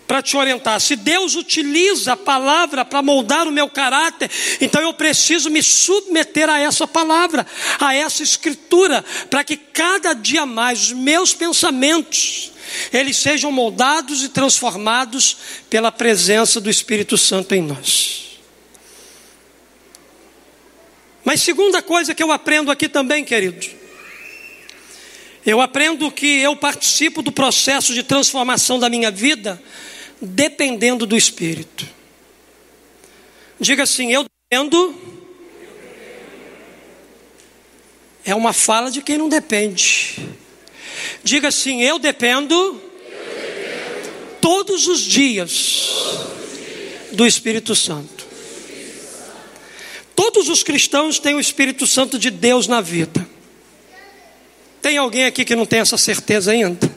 para 0.06 0.20
te 0.20 0.36
orientar. 0.36 0.80
Se 0.80 0.96
Deus 0.96 1.36
utiliza 1.36 2.14
a 2.14 2.16
palavra 2.16 2.84
para 2.84 3.00
moldar 3.00 3.46
o 3.46 3.52
meu 3.52 3.68
caráter, 3.70 4.30
então 4.60 4.82
eu 4.82 4.92
preciso 4.92 5.48
me 5.48 5.62
submeter 5.62 6.48
a 6.48 6.58
essa 6.58 6.86
palavra, 6.86 7.46
a 7.78 7.94
essa 7.94 8.22
escritura, 8.22 9.04
para 9.30 9.44
que 9.44 9.56
cada 9.56 10.12
dia 10.12 10.44
mais 10.44 10.86
os 10.86 10.92
meus 10.92 11.32
pensamentos 11.32 12.50
eles 12.92 13.16
sejam 13.16 13.50
moldados 13.50 14.22
e 14.22 14.28
transformados 14.28 15.36
pela 15.68 15.90
presença 15.90 16.60
do 16.60 16.70
Espírito 16.70 17.16
Santo 17.16 17.54
em 17.54 17.62
nós. 17.62 18.29
Mas 21.24 21.42
segunda 21.42 21.82
coisa 21.82 22.14
que 22.14 22.22
eu 22.22 22.32
aprendo 22.32 22.70
aqui 22.70 22.88
também, 22.88 23.24
queridos, 23.24 23.70
eu 25.44 25.60
aprendo 25.60 26.10
que 26.10 26.40
eu 26.40 26.54
participo 26.56 27.22
do 27.22 27.32
processo 27.32 27.94
de 27.94 28.02
transformação 28.02 28.78
da 28.78 28.88
minha 28.88 29.10
vida 29.10 29.62
dependendo 30.20 31.06
do 31.06 31.16
Espírito. 31.16 31.88
Diga 33.58 33.82
assim, 33.82 34.12
eu 34.12 34.24
dependo. 34.50 34.94
É 38.24 38.34
uma 38.34 38.52
fala 38.52 38.90
de 38.90 39.00
quem 39.00 39.16
não 39.16 39.28
depende. 39.28 40.16
Diga 41.24 41.48
assim, 41.48 41.82
eu 41.82 41.98
dependo, 41.98 42.54
eu 42.54 42.72
dependo. 42.72 44.38
todos 44.40 44.86
os 44.86 45.00
dias 45.00 45.88
do 47.12 47.26
Espírito 47.26 47.74
Santo. 47.74 48.19
Todos 50.22 50.50
os 50.50 50.62
cristãos 50.62 51.18
têm 51.18 51.34
o 51.34 51.40
Espírito 51.40 51.86
Santo 51.86 52.18
de 52.18 52.30
Deus 52.30 52.66
na 52.66 52.82
vida. 52.82 53.26
Tem 54.82 54.98
alguém 54.98 55.24
aqui 55.24 55.46
que 55.46 55.56
não 55.56 55.64
tem 55.64 55.80
essa 55.80 55.96
certeza 55.96 56.52
ainda? 56.52 56.94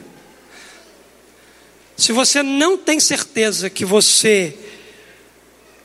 Se 1.96 2.12
você 2.12 2.42
não 2.42 2.76
tem 2.76 3.00
certeza 3.00 3.70
que 3.70 3.82
você 3.82 4.54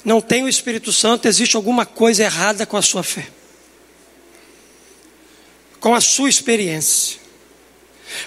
não 0.04 0.20
tem 0.20 0.44
o 0.44 0.50
Espírito 0.50 0.92
Santo, 0.92 1.30
existe 1.30 1.56
alguma 1.56 1.86
coisa 1.86 2.24
errada 2.24 2.66
com 2.66 2.76
a 2.76 2.82
sua 2.82 3.04
fé, 3.04 3.26
com 5.80 5.96
a 5.96 6.02
sua 6.02 6.28
experiência. 6.28 7.22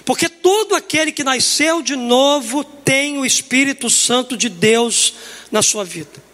Porque 0.05 0.27
todo 0.27 0.73
aquele 0.73 1.11
que 1.11 1.23
nasceu 1.23 1.83
de 1.83 1.95
novo 1.95 2.63
tem 2.63 3.19
o 3.19 3.25
Espírito 3.27 3.91
Santo 3.91 4.35
de 4.35 4.49
Deus 4.49 5.13
na 5.51 5.61
sua 5.61 5.85
vida. 5.85 6.32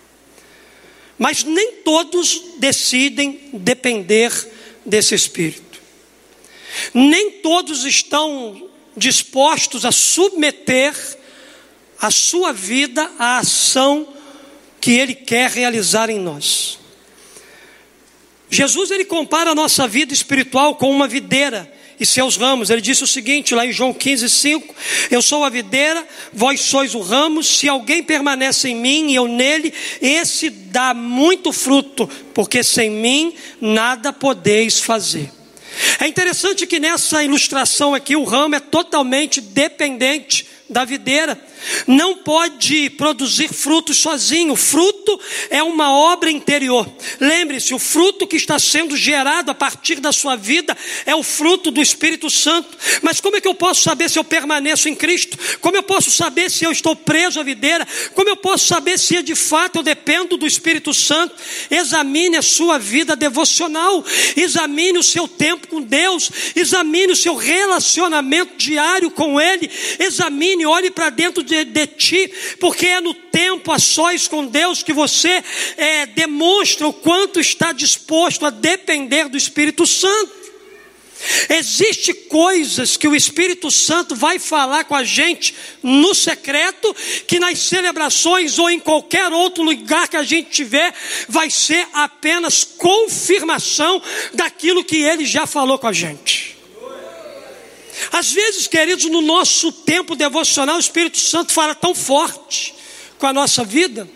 Mas 1.20 1.44
nem 1.44 1.74
todos 1.84 2.42
decidem 2.58 3.52
depender 3.54 4.32
desse 4.86 5.14
Espírito. 5.14 5.80
Nem 6.94 7.32
todos 7.42 7.84
estão 7.84 8.70
dispostos 8.96 9.86
a 9.86 9.92
submeter 9.92 10.96
a 12.00 12.10
sua 12.10 12.54
vida 12.54 13.12
à 13.20 13.40
ação 13.40 14.08
que 14.80 14.92
Ele 14.92 15.14
quer 15.14 15.52
realizar 15.52 16.10
em 16.10 16.20
nós. 16.20 16.80
Jesus 18.50 18.90
ele 18.90 19.06
compara 19.06 19.52
a 19.52 19.56
nossa 19.56 19.88
vida 19.88 20.12
espiritual 20.12 20.76
com 20.76 20.90
uma 20.90 21.08
videira 21.08 21.72
e 22.00 22.06
seus 22.06 22.38
ramos. 22.38 22.70
Ele 22.70 22.82
disse 22.82 23.04
o 23.04 23.08
seguinte, 23.08 23.54
lá 23.54 23.66
em 23.66 23.72
João 23.72 23.94
15, 23.94 24.30
5: 24.30 24.76
Eu 25.12 25.22
sou 25.22 25.44
a 25.44 25.50
videira, 25.50 26.08
vós 26.34 26.62
sois 26.62 26.96
o 26.96 27.02
ramo. 27.02 27.44
Se 27.44 27.68
alguém 27.68 28.02
permanece 28.02 28.70
em 28.70 28.76
mim 28.76 29.12
e 29.12 29.16
eu 29.16 29.28
nele, 29.28 29.74
esse 30.02 30.50
dá 30.50 30.94
muito 30.94 31.52
fruto, 31.52 32.10
porque 32.34 32.64
sem 32.64 32.90
mim 32.90 33.34
nada 33.60 34.14
podeis 34.14 34.80
fazer. 34.80 35.32
É 36.00 36.08
interessante 36.08 36.66
que 36.66 36.80
nessa 36.80 37.24
ilustração 37.24 37.94
aqui 37.94 38.16
o 38.16 38.24
ramo 38.24 38.56
é 38.56 38.60
totalmente 38.60 39.40
dependente 39.42 40.46
da 40.70 40.86
videira. 40.86 41.40
Não 41.88 42.18
pode 42.18 42.90
produzir 42.92 43.50
frutos 43.50 43.98
sozinho. 43.98 44.56
Fruto 44.56 45.20
é 45.50 45.62
uma 45.62 45.92
obra 45.92 46.32
interior. 46.32 46.90
Lembre-se, 47.20 47.74
o 47.74 47.80
fruto 47.80 48.28
que 48.28 48.36
está 48.36 48.60
sendo 48.60 48.96
gerado 48.96 49.52
a 49.52 49.56
partir 49.56 50.00
da 50.00 50.12
sua 50.12 50.36
vida 50.36 50.78
é 51.06 51.16
o 51.16 51.24
fruto 51.24 51.72
do 51.72 51.82
Espírito 51.82 52.30
Santo. 52.30 52.78
Mas 53.02 53.20
como 53.22 53.36
é 53.36 53.42
que 53.42 53.48
eu 53.48 53.56
posso 53.56 53.82
saber 53.82 54.10
se 54.10 54.20
eu 54.20 54.24
permaneço 54.24 54.90
em 54.90 54.96
Cristo? 54.96 55.38
Como 55.60 55.76
eu 55.76 55.84
posso 55.84 56.12
saber 56.12 56.50
se 56.50 56.64
eu 56.64 56.72
estou 56.72 56.96
preso 56.96 57.40
à 57.40 57.44
videira? 57.44 57.88
Como 58.14 58.30
eu 58.30 58.36
posso 58.36 58.68
saber 58.68 58.98
se 58.98 59.22
de 59.22 59.36
fato 59.36 59.80
eu 59.80 59.84
dependo 59.84 60.38
do 60.38 60.48
Espírito 60.48 60.94
Santo? 60.94 61.36
Examine 61.70 62.38
a 62.38 62.42
sua 62.42 62.78
vida 62.78 63.16
devocional, 63.16 64.04
examine 64.36 64.98
o 64.98 65.04
seu 65.04 65.28
tempo 65.28 65.68
com 65.68 65.82
Deus, 65.82 66.30
examine 66.56 67.14
o 67.14 67.16
seu 67.16 67.36
relacionamento 67.36 68.56
diário 68.58 69.12
com 69.12 69.40
Ele, 69.40 69.70
examine, 70.00 70.66
olhe 70.66 70.92
para 70.92 71.10
dentro 71.10 71.44
de, 71.50 71.66
de, 71.66 71.88
ti, 71.88 72.32
porque 72.60 72.86
é 72.86 73.02
no 73.02 73.14
tempo 73.14 73.72
a 73.72 73.80
sós 73.80 74.28
com 74.28 74.46
Deus 74.46 74.84
que 74.84 74.94
você 74.94 75.44
é, 75.76 76.06
demonstra 76.06 76.88
o 76.88 76.94
quanto 76.94 77.40
está 77.40 77.72
disposto 77.72 78.46
a 78.46 78.50
depender 78.50 79.28
do 79.28 79.38
Espírito 79.38 79.86
Santo. 79.88 80.40
Existem 81.50 82.16
coisas 82.30 82.96
que 82.96 83.08
o 83.08 83.16
Espírito 83.16 83.70
Santo 83.70 84.16
vai 84.16 84.40
falar 84.40 84.86
com 84.86 84.96
a 84.96 85.04
gente 85.04 85.54
no 85.84 86.16
secreto, 86.16 86.96
que 87.28 87.40
nas 87.40 87.60
celebrações 87.60 88.58
ou 88.58 88.70
em 88.70 88.80
qualquer 88.80 89.30
outro 89.34 89.62
lugar 89.62 90.08
que 90.08 90.16
a 90.16 90.24
gente 90.24 90.50
tiver, 90.50 90.94
vai 91.28 91.50
ser 91.50 91.86
apenas 91.92 92.64
confirmação 92.64 94.02
daquilo 94.34 94.84
que 94.84 94.98
ele 94.98 95.26
já 95.26 95.46
falou 95.46 95.78
com 95.78 95.88
a 95.88 95.94
gente. 95.94 96.59
Às 98.12 98.32
vezes, 98.32 98.68
queridos, 98.68 99.06
no 99.06 99.22
nosso 99.22 99.72
tempo 99.72 100.16
devocional, 100.16 100.78
o 100.78 100.80
Espírito 100.80 101.20
Santo 101.20 101.52
fala 101.52 101.76
tão 101.76 101.94
forte 101.94 102.74
com 103.18 103.28
a 103.28 103.34
nossa 103.34 103.64
vida, 103.64 104.10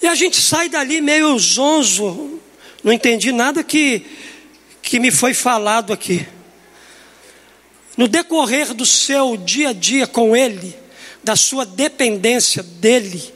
e 0.00 0.06
a 0.06 0.14
gente 0.14 0.40
sai 0.40 0.68
dali 0.68 1.00
meio 1.00 1.36
zonzo, 1.38 2.40
não 2.84 2.92
entendi 2.92 3.32
nada 3.32 3.64
que 3.64 4.04
que 4.86 5.00
me 5.00 5.10
foi 5.10 5.34
falado 5.34 5.92
aqui. 5.92 6.26
No 7.96 8.06
decorrer 8.06 8.72
do 8.72 8.86
seu 8.86 9.36
dia 9.36 9.70
a 9.70 9.72
dia 9.72 10.06
com 10.06 10.36
Ele, 10.36 10.74
da 11.24 11.34
sua 11.34 11.66
dependência 11.66 12.62
dEle, 12.62 13.34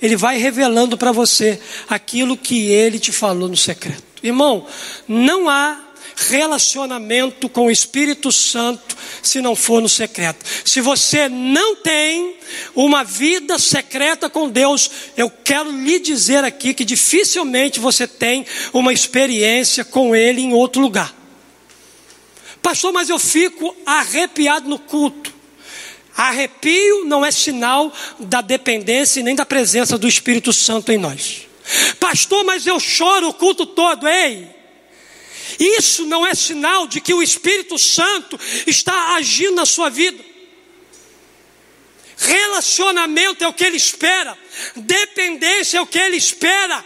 Ele 0.00 0.16
vai 0.16 0.38
revelando 0.38 0.96
para 0.96 1.12
você 1.12 1.60
aquilo 1.88 2.38
que 2.38 2.70
Ele 2.70 2.98
te 2.98 3.12
falou 3.12 3.48
no 3.48 3.56
secreto. 3.56 4.02
Irmão, 4.22 4.66
não 5.06 5.48
há 5.48 5.78
relacionamento 6.16 7.48
com 7.48 7.66
o 7.66 7.70
Espírito 7.70 8.30
Santo 8.30 8.96
se 9.22 9.40
não 9.40 9.56
for 9.56 9.82
no 9.82 9.88
secreto. 9.88 10.44
Se 10.64 10.80
você 10.80 11.28
não 11.28 11.76
tem 11.76 12.36
uma 12.74 13.02
vida 13.04 13.58
secreta 13.58 14.28
com 14.28 14.48
Deus, 14.48 14.90
eu 15.16 15.30
quero 15.30 15.70
lhe 15.70 15.98
dizer 15.98 16.44
aqui 16.44 16.74
que 16.74 16.84
dificilmente 16.84 17.80
você 17.80 18.06
tem 18.06 18.46
uma 18.72 18.92
experiência 18.92 19.84
com 19.84 20.14
Ele 20.14 20.40
em 20.40 20.52
outro 20.52 20.80
lugar. 20.80 21.14
Pastor, 22.62 22.92
mas 22.92 23.08
eu 23.08 23.18
fico 23.18 23.76
arrepiado 23.84 24.68
no 24.68 24.78
culto. 24.78 25.34
Arrepio 26.16 27.04
não 27.04 27.24
é 27.24 27.30
sinal 27.30 27.92
da 28.18 28.40
dependência 28.40 29.22
nem 29.22 29.34
da 29.34 29.44
presença 29.44 29.98
do 29.98 30.06
Espírito 30.06 30.52
Santo 30.52 30.92
em 30.92 30.98
nós. 30.98 31.42
Pastor, 31.98 32.44
mas 32.44 32.66
eu 32.66 32.78
choro 32.78 33.28
o 33.28 33.34
culto 33.34 33.66
todo. 33.66 34.06
Ei, 34.06 34.48
isso 35.58 36.06
não 36.06 36.26
é 36.26 36.34
sinal 36.34 36.86
de 36.86 37.00
que 37.00 37.14
o 37.14 37.22
Espírito 37.22 37.78
Santo 37.78 38.38
está 38.66 39.14
agindo 39.14 39.56
na 39.56 39.66
sua 39.66 39.90
vida. 39.90 40.22
Relacionamento 42.16 43.42
é 43.42 43.48
o 43.48 43.52
que 43.52 43.64
ele 43.64 43.76
espera, 43.76 44.36
dependência 44.76 45.78
é 45.78 45.80
o 45.80 45.86
que 45.86 45.98
ele 45.98 46.16
espera. 46.16 46.84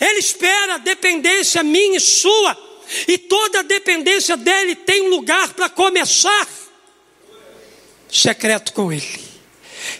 Ele 0.00 0.18
espera 0.18 0.78
dependência 0.78 1.62
minha 1.62 1.96
e 1.96 2.00
sua, 2.00 2.56
e 3.08 3.18
toda 3.18 3.62
dependência 3.62 4.36
dele 4.36 4.76
tem 4.76 5.02
um 5.02 5.08
lugar 5.08 5.54
para 5.54 5.68
começar 5.68 6.46
secreto 8.10 8.72
com 8.72 8.92
ele. 8.92 9.32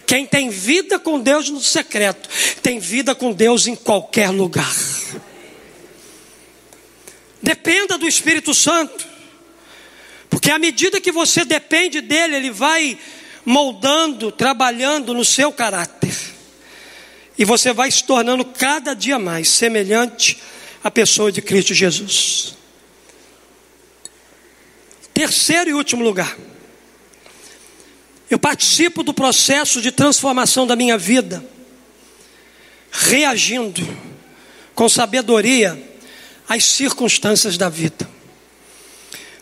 Quem 0.07 0.27
tem 0.27 0.51
vida 0.51 0.99
com 0.99 1.19
Deus 1.19 1.49
no 1.49 1.61
secreto, 1.61 2.29
tem 2.63 2.79
vida 2.79 3.15
com 3.15 3.33
Deus 3.33 3.67
em 3.67 3.75
qualquer 3.75 4.31
lugar. 4.31 4.73
Dependa 7.43 7.99
do 7.99 8.07
Espírito 8.07 8.55
Santo, 8.55 9.07
porque 10.31 10.51
à 10.51 10.59
medida 10.59 11.01
que 11.01 11.11
você 11.11 11.45
depende 11.45 12.01
dele, 12.01 12.37
ele 12.37 12.51
vai 12.51 12.97
moldando, 13.45 14.31
trabalhando 14.31 15.13
no 15.13 15.25
seu 15.25 15.53
caráter, 15.53 16.15
e 17.37 17.45
você 17.45 17.73
vai 17.73 17.91
se 17.91 18.05
tornando 18.05 18.45
cada 18.45 18.95
dia 18.95 19.19
mais 19.19 19.49
semelhante 19.49 20.39
à 20.85 20.91
pessoa 20.91 21.33
de 21.33 21.43
Cristo 21.43 21.75
Jesus. 21.75 22.55
Terceiro 25.13 25.71
e 25.71 25.75
último 25.75 26.05
lugar, 26.05 26.39
eu 28.31 28.39
participo 28.39 29.03
do 29.03 29.13
processo 29.13 29.83
de 29.83 29.91
transformação 29.91 30.67
da 30.67 30.77
minha 30.77 30.97
vida, 30.97 31.45
reagindo 32.91 33.87
com 34.75 34.89
sabedoria 34.89 35.92
as 36.53 36.65
circunstâncias 36.65 37.57
da 37.57 37.71
vida. 37.71 38.09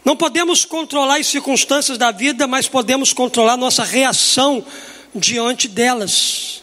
Não 0.04 0.16
podemos 0.16 0.64
controlar 0.64 1.18
as 1.18 1.26
circunstâncias 1.26 1.98
da 1.98 2.12
vida, 2.12 2.46
mas 2.46 2.68
podemos 2.68 3.12
controlar 3.12 3.56
nossa 3.56 3.82
reação 3.82 4.64
diante 5.12 5.66
delas. 5.66 6.62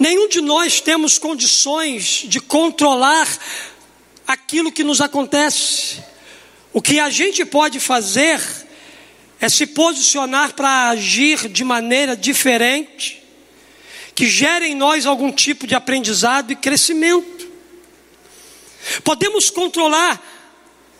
Nenhum 0.00 0.28
de 0.28 0.40
nós 0.40 0.80
temos 0.80 1.16
condições 1.16 2.24
de 2.26 2.40
controlar 2.40 3.28
aquilo 4.26 4.72
que 4.72 4.82
nos 4.82 5.00
acontece. 5.00 6.02
O 6.72 6.82
que 6.82 6.98
a 6.98 7.08
gente 7.08 7.44
pode 7.44 7.78
fazer 7.78 8.40
é 9.40 9.48
se 9.48 9.64
posicionar 9.64 10.54
para 10.54 10.88
agir 10.88 11.48
de 11.48 11.62
maneira 11.62 12.16
diferente, 12.16 13.22
que 14.12 14.26
gere 14.26 14.66
em 14.66 14.74
nós 14.74 15.06
algum 15.06 15.30
tipo 15.30 15.68
de 15.68 15.76
aprendizado 15.76 16.50
e 16.50 16.56
crescimento. 16.56 17.37
Podemos 19.04 19.50
controlar 19.50 20.20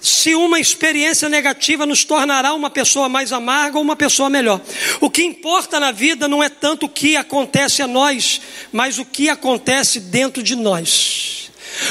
se 0.01 0.35
uma 0.35 0.61
experiência 0.61 1.29
negativa 1.29 1.85
nos 1.85 2.05
tornará 2.05 2.55
uma 2.55 2.71
pessoa 2.71 3.09
mais 3.09 3.33
amarga 3.33 3.79
ou 3.79 3.83
uma 3.83 3.97
pessoa 3.97 4.31
melhor. 4.31 4.61
O 5.01 5.11
que 5.11 5.25
importa 5.25 5.81
na 5.81 5.91
vida 5.91 6.29
não 6.29 6.43
é 6.43 6.49
tanto 6.49 6.87
o 6.87 6.89
que 6.89 7.17
acontece 7.17 7.83
a 7.83 7.87
nós, 7.87 8.41
mas 8.73 8.99
o 8.99 9.05
que 9.05 9.29
acontece 9.29 10.01
dentro 10.01 10.43
de 10.43 10.55
nós. 10.55 11.48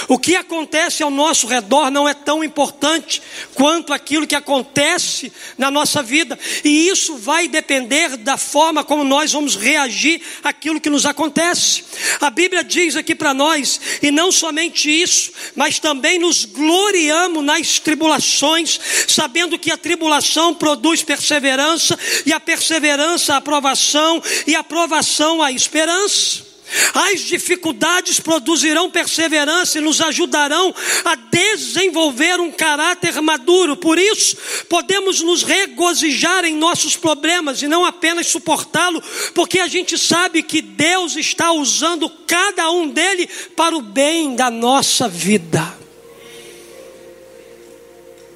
O 0.07 0.17
que 0.17 0.35
acontece 0.35 1.03
ao 1.03 1.09
nosso 1.09 1.47
redor 1.47 1.89
não 1.89 2.07
é 2.07 2.13
tão 2.13 2.43
importante 2.43 3.21
quanto 3.53 3.93
aquilo 3.93 4.27
que 4.27 4.35
acontece 4.35 5.31
na 5.57 5.69
nossa 5.69 6.01
vida, 6.01 6.37
e 6.63 6.89
isso 6.89 7.17
vai 7.17 7.47
depender 7.47 8.17
da 8.17 8.37
forma 8.37 8.83
como 8.83 9.03
nós 9.03 9.31
vamos 9.31 9.55
reagir 9.55 10.21
àquilo 10.43 10.81
que 10.81 10.89
nos 10.89 11.05
acontece. 11.05 11.83
A 12.19 12.29
Bíblia 12.29 12.63
diz 12.63 12.95
aqui 12.95 13.15
para 13.15 13.33
nós, 13.33 13.79
e 14.01 14.11
não 14.11 14.31
somente 14.31 14.89
isso, 14.89 15.31
mas 15.55 15.79
também 15.79 16.19
nos 16.19 16.45
gloriamos 16.45 17.43
nas 17.43 17.79
tribulações, 17.79 18.79
sabendo 19.07 19.59
que 19.59 19.71
a 19.71 19.77
tribulação 19.77 20.53
produz 20.53 21.03
perseverança, 21.03 21.97
e 22.25 22.33
a 22.33 22.39
perseverança 22.39 23.33
a 23.33 23.37
aprovação, 23.37 24.21
e 24.45 24.55
a 24.55 24.59
aprovação 24.59 25.41
a 25.41 25.51
esperança. 25.51 26.46
As 26.93 27.21
dificuldades 27.21 28.19
produzirão 28.19 28.89
perseverança 28.89 29.77
e 29.77 29.81
nos 29.81 30.01
ajudarão 30.01 30.73
a 31.05 31.15
desenvolver 31.15 32.39
um 32.39 32.51
caráter 32.51 33.21
maduro. 33.21 33.77
Por 33.77 33.97
isso, 33.97 34.37
podemos 34.67 35.21
nos 35.21 35.43
regozijar 35.43 36.43
em 36.45 36.55
nossos 36.55 36.95
problemas 36.95 37.61
e 37.61 37.67
não 37.67 37.85
apenas 37.85 38.27
suportá-lo, 38.27 39.01
porque 39.33 39.59
a 39.59 39.67
gente 39.67 39.97
sabe 39.97 40.43
que 40.43 40.61
Deus 40.61 41.15
está 41.15 41.51
usando 41.51 42.09
cada 42.27 42.69
um 42.71 42.89
dele 42.89 43.27
para 43.55 43.75
o 43.75 43.81
bem 43.81 44.35
da 44.35 44.51
nossa 44.51 45.07
vida. 45.07 45.77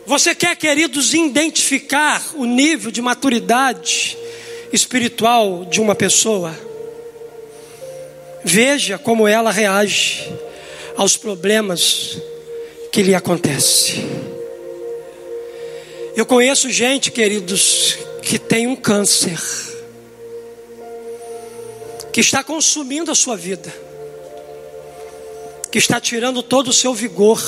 Você 0.06 0.34
quer, 0.34 0.56
queridos, 0.56 1.14
identificar 1.14 2.32
o 2.36 2.46
nível 2.46 2.92
de 2.92 3.02
maturidade 3.02 4.18
espiritual 4.74 5.66
de 5.66 5.80
uma 5.80 5.96
pessoa? 5.96 6.71
Veja 8.44 8.98
como 8.98 9.28
ela 9.28 9.52
reage 9.52 10.32
aos 10.96 11.16
problemas 11.16 12.18
que 12.92 13.02
lhe 13.02 13.16
acontecem. 13.16 14.04
Eu 16.16 16.26
conheço 16.26 16.70
gente, 16.70 17.10
queridos, 17.12 17.98
que 18.22 18.38
tem 18.38 18.68
um 18.68 18.76
câncer, 18.76 19.40
que 22.12 22.20
está 22.20 22.44
consumindo 22.44 23.12
a 23.12 23.16
sua 23.16 23.38
vida, 23.38 23.74
que 25.72 25.78
está 25.78 26.02
tirando 26.02 26.44
todo 26.44 26.68
o 26.68 26.74
seu 26.74 26.94
vigor, 26.94 27.42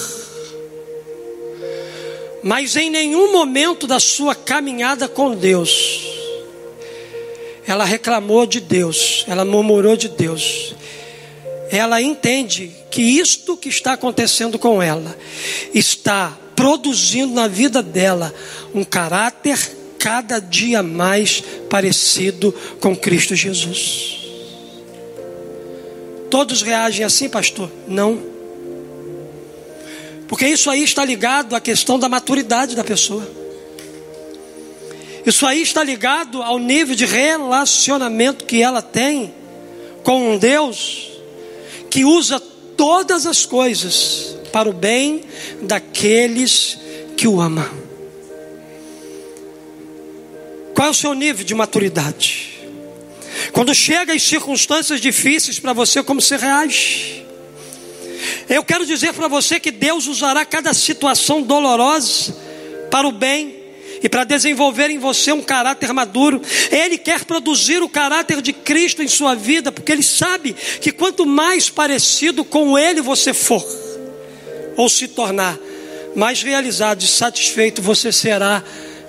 mas 2.41 2.75
em 2.75 2.89
nenhum 2.89 3.33
momento 3.33 3.85
da 3.85 3.99
sua 3.99 4.33
caminhada 4.33 5.07
com 5.07 5.35
Deus, 5.35 6.01
ela 7.67 7.83
reclamou 7.83 8.45
de 8.45 8.59
Deus, 8.59 9.25
ela 9.27 9.43
murmurou 9.43 9.95
de 9.95 10.07
Deus. 10.07 10.75
Ela 11.73 11.99
entende 11.99 12.71
que 12.91 13.01
isto 13.01 13.57
que 13.57 13.67
está 13.67 13.93
acontecendo 13.93 14.59
com 14.59 14.79
ela 14.79 15.17
está 15.73 16.37
produzindo 16.55 17.33
na 17.33 17.47
vida 17.47 17.81
dela 17.81 18.31
um 18.75 18.83
caráter 18.83 19.57
cada 19.97 20.37
dia 20.37 20.83
mais 20.83 21.43
parecido 21.71 22.53
com 22.79 22.95
Cristo 22.95 23.35
Jesus. 23.35 24.19
Todos 26.29 26.61
reagem 26.61 27.03
assim, 27.03 27.27
pastor? 27.27 27.71
Não. 27.87 28.21
Porque 30.27 30.45
isso 30.45 30.69
aí 30.69 30.83
está 30.83 31.03
ligado 31.03 31.55
à 31.55 31.59
questão 31.59 31.97
da 31.97 32.07
maturidade 32.07 32.75
da 32.75 32.83
pessoa. 32.83 33.27
Isso 35.25 35.43
aí 35.47 35.63
está 35.63 35.83
ligado 35.83 36.43
ao 36.43 36.59
nível 36.59 36.95
de 36.95 37.07
relacionamento 37.07 38.45
que 38.45 38.61
ela 38.61 38.83
tem 38.83 39.33
com 40.03 40.33
um 40.33 40.37
Deus 40.37 41.12
que 41.93 42.03
usa 42.03 42.39
todas 42.75 43.27
as 43.27 43.45
coisas 43.45 44.35
para 44.51 44.67
o 44.67 44.73
bem 44.73 45.21
daqueles 45.61 46.75
que 47.15 47.27
o 47.27 47.39
amam. 47.39 47.69
Qual 50.73 50.87
é 50.87 50.89
o 50.89 50.93
seu 50.95 51.13
nível 51.13 51.45
de 51.45 51.53
maturidade? 51.53 52.65
Quando 53.51 53.75
chega 53.75 54.11
as 54.11 54.23
circunstâncias 54.23 54.99
difíceis 54.99 55.59
para 55.59 55.71
você, 55.71 56.01
como 56.01 56.19
você 56.19 56.35
reage? 56.35 57.23
Eu 58.49 58.63
quero 58.63 58.87
dizer 58.87 59.13
para 59.13 59.27
você 59.27 59.59
que 59.59 59.69
Deus 59.69 60.07
usará 60.07 60.43
cada 60.43 60.73
situação 60.73 61.43
dolorosa 61.43 62.35
para 62.89 63.07
o 63.07 63.11
bem 63.11 63.62
e 64.03 64.09
para 64.09 64.25
desenvolver 64.25 64.89
em 64.89 64.97
você 64.97 65.31
um 65.31 65.41
caráter 65.41 65.93
maduro. 65.93 66.41
Ele 66.69 66.97
quer 66.97 67.23
produzir 67.23 67.81
o 67.81 67.87
caráter 67.87 68.41
de 68.41 68.51
Cristo 68.51 69.01
em 69.01 69.07
sua 69.07 69.33
vida, 69.33 69.71
porque 69.71 69.93
Ele 69.93 70.03
sabe 70.03 70.53
que 70.53 70.91
quanto 70.91 71.25
mais 71.25 71.69
parecido 71.69 72.43
com 72.43 72.77
Ele 72.77 73.01
você 73.01 73.33
for, 73.33 73.65
ou 74.75 74.89
se 74.89 75.07
tornar, 75.07 75.57
mais 76.13 76.43
realizado 76.43 77.01
e 77.01 77.07
satisfeito 77.07 77.81
você 77.81 78.11
será 78.11 78.61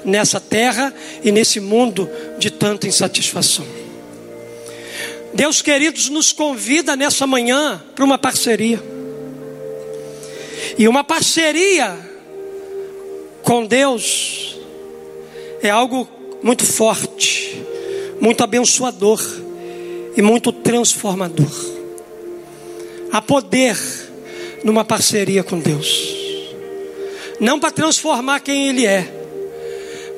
nessa 0.04 0.38
terra 0.38 0.94
e 1.24 1.32
nesse 1.32 1.58
mundo 1.58 2.08
de 2.38 2.50
tanta 2.50 2.86
insatisfação. 2.86 3.66
Deus, 5.32 5.60
queridos, 5.60 6.08
nos 6.08 6.30
convida 6.30 6.94
nessa 6.94 7.26
manhã 7.26 7.82
para 7.96 8.04
uma 8.04 8.16
parceria. 8.16 8.80
E 10.78 10.86
uma 10.86 11.02
parceria 11.02 11.98
com 13.42 13.66
Deus 13.66 14.53
é 15.66 15.70
algo 15.70 16.08
muito 16.42 16.64
forte, 16.64 17.62
muito 18.20 18.42
abençoador 18.42 19.20
e 20.16 20.22
muito 20.22 20.52
transformador. 20.52 21.50
Há 23.10 23.22
poder 23.22 23.78
numa 24.62 24.84
parceria 24.84 25.42
com 25.42 25.58
Deus, 25.58 26.14
não 27.40 27.58
para 27.58 27.70
transformar 27.70 28.40
quem 28.40 28.68
Ele 28.68 28.86
é, 28.86 29.08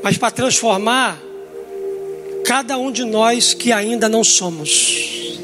mas 0.03 0.17
para 0.17 0.31
transformar 0.31 1.21
cada 2.45 2.79
um 2.79 2.93
de 2.93 3.05
nós 3.05 3.55
que 3.55 3.73
ainda 3.73 4.09
não 4.09 4.23
somos. 4.23 5.37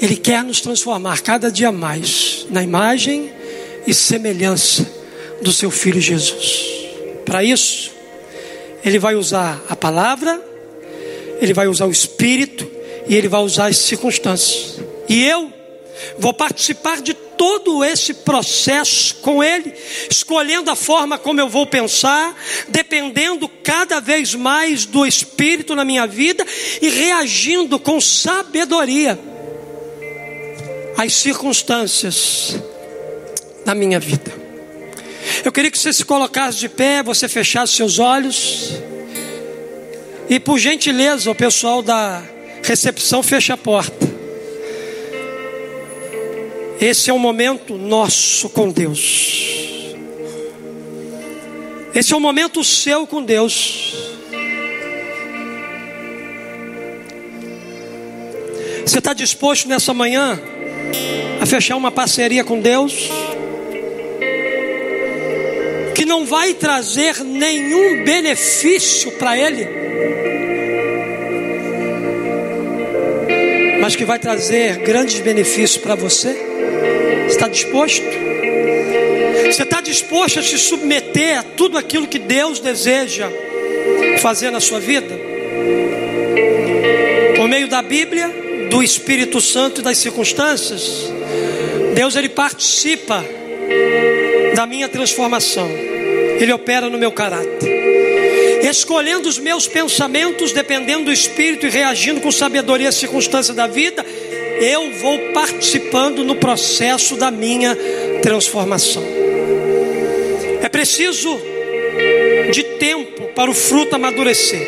Ele 0.00 0.16
quer 0.16 0.42
nos 0.42 0.60
transformar 0.60 1.20
cada 1.20 1.50
dia 1.50 1.70
mais 1.70 2.46
na 2.48 2.62
imagem 2.62 3.30
e 3.86 3.92
semelhança 3.92 4.90
do 5.42 5.52
seu 5.52 5.70
Filho 5.70 6.00
Jesus. 6.00 6.66
Para 7.26 7.44
isso, 7.44 7.99
ele 8.84 8.98
vai 8.98 9.14
usar 9.14 9.62
a 9.68 9.76
palavra, 9.76 10.40
ele 11.40 11.52
vai 11.52 11.66
usar 11.66 11.86
o 11.86 11.90
espírito 11.90 12.70
e 13.06 13.14
ele 13.14 13.28
vai 13.28 13.40
usar 13.42 13.66
as 13.66 13.76
circunstâncias. 13.78 14.80
E 15.08 15.24
eu 15.24 15.52
vou 16.18 16.32
participar 16.32 17.00
de 17.00 17.14
todo 17.14 17.82
esse 17.82 18.12
processo 18.12 19.16
com 19.16 19.42
ele, 19.42 19.72
escolhendo 20.10 20.70
a 20.70 20.76
forma 20.76 21.18
como 21.18 21.40
eu 21.40 21.48
vou 21.48 21.66
pensar, 21.66 22.36
dependendo 22.68 23.48
cada 23.48 24.00
vez 24.00 24.34
mais 24.34 24.84
do 24.84 25.06
espírito 25.06 25.74
na 25.74 25.84
minha 25.84 26.06
vida 26.06 26.44
e 26.82 26.88
reagindo 26.88 27.78
com 27.78 28.00
sabedoria 28.00 29.18
às 30.96 31.14
circunstâncias 31.14 32.56
da 33.64 33.74
minha 33.74 33.98
vida. 33.98 34.39
Eu 35.44 35.52
queria 35.52 35.70
que 35.70 35.78
você 35.78 35.92
se 35.92 36.04
colocasse 36.04 36.58
de 36.58 36.68
pé, 36.68 37.02
você 37.02 37.28
fechasse 37.28 37.74
seus 37.74 37.98
olhos. 37.98 38.72
E 40.28 40.38
por 40.38 40.58
gentileza, 40.58 41.30
o 41.30 41.34
pessoal 41.34 41.82
da 41.82 42.22
recepção 42.62 43.22
fecha 43.22 43.54
a 43.54 43.56
porta. 43.56 44.08
Esse 46.80 47.10
é 47.10 47.12
um 47.12 47.18
momento 47.18 47.76
nosso 47.76 48.48
com 48.48 48.70
Deus. 48.70 49.40
Esse 51.94 52.12
é 52.12 52.16
um 52.16 52.20
momento 52.20 52.62
seu 52.62 53.06
com 53.06 53.22
Deus. 53.22 53.94
Você 58.86 58.98
está 58.98 59.12
disposto 59.12 59.68
nessa 59.68 59.92
manhã 59.92 60.40
a 61.40 61.46
fechar 61.46 61.76
uma 61.76 61.90
parceria 61.90 62.44
com 62.44 62.60
Deus? 62.60 63.08
Não 66.10 66.26
vai 66.26 66.52
trazer 66.52 67.22
nenhum 67.22 68.02
benefício 68.02 69.12
para 69.12 69.38
ele, 69.38 69.64
mas 73.80 73.94
que 73.94 74.04
vai 74.04 74.18
trazer 74.18 74.78
grandes 74.78 75.20
benefícios 75.20 75.76
para 75.76 75.94
você. 75.94 76.36
Está 77.28 77.46
disposto? 77.46 78.04
Você 79.46 79.62
está 79.62 79.80
disposto 79.80 80.40
a 80.40 80.42
se 80.42 80.58
submeter 80.58 81.38
a 81.38 81.42
tudo 81.44 81.78
aquilo 81.78 82.08
que 82.08 82.18
Deus 82.18 82.58
deseja 82.58 83.30
fazer 84.18 84.50
na 84.50 84.58
sua 84.58 84.80
vida? 84.80 85.16
Por 87.36 87.46
meio 87.46 87.68
da 87.68 87.82
Bíblia, 87.82 88.28
do 88.68 88.82
Espírito 88.82 89.40
Santo 89.40 89.80
e 89.80 89.84
das 89.84 89.98
circunstâncias, 89.98 91.08
Deus 91.94 92.16
ele 92.16 92.28
participa 92.28 93.24
da 94.56 94.66
minha 94.66 94.88
transformação. 94.88 95.89
Ele 96.40 96.52
opera 96.52 96.88
no 96.88 96.98
meu 96.98 97.12
caráter. 97.12 97.70
Escolhendo 98.62 99.28
os 99.28 99.38
meus 99.38 99.68
pensamentos, 99.68 100.52
dependendo 100.52 101.04
do 101.04 101.12
Espírito 101.12 101.66
e 101.66 101.70
reagindo 101.70 102.20
com 102.20 102.32
sabedoria 102.32 102.88
às 102.88 102.94
circunstâncias 102.94 103.54
da 103.54 103.66
vida, 103.66 104.04
eu 104.60 104.90
vou 104.92 105.18
participando 105.32 106.24
no 106.24 106.36
processo 106.36 107.16
da 107.16 107.30
minha 107.30 107.76
transformação. 108.22 109.02
É 110.62 110.68
preciso 110.68 111.40
de 112.52 112.62
tempo 112.78 113.28
para 113.34 113.50
o 113.50 113.54
fruto 113.54 113.94
amadurecer. 113.96 114.60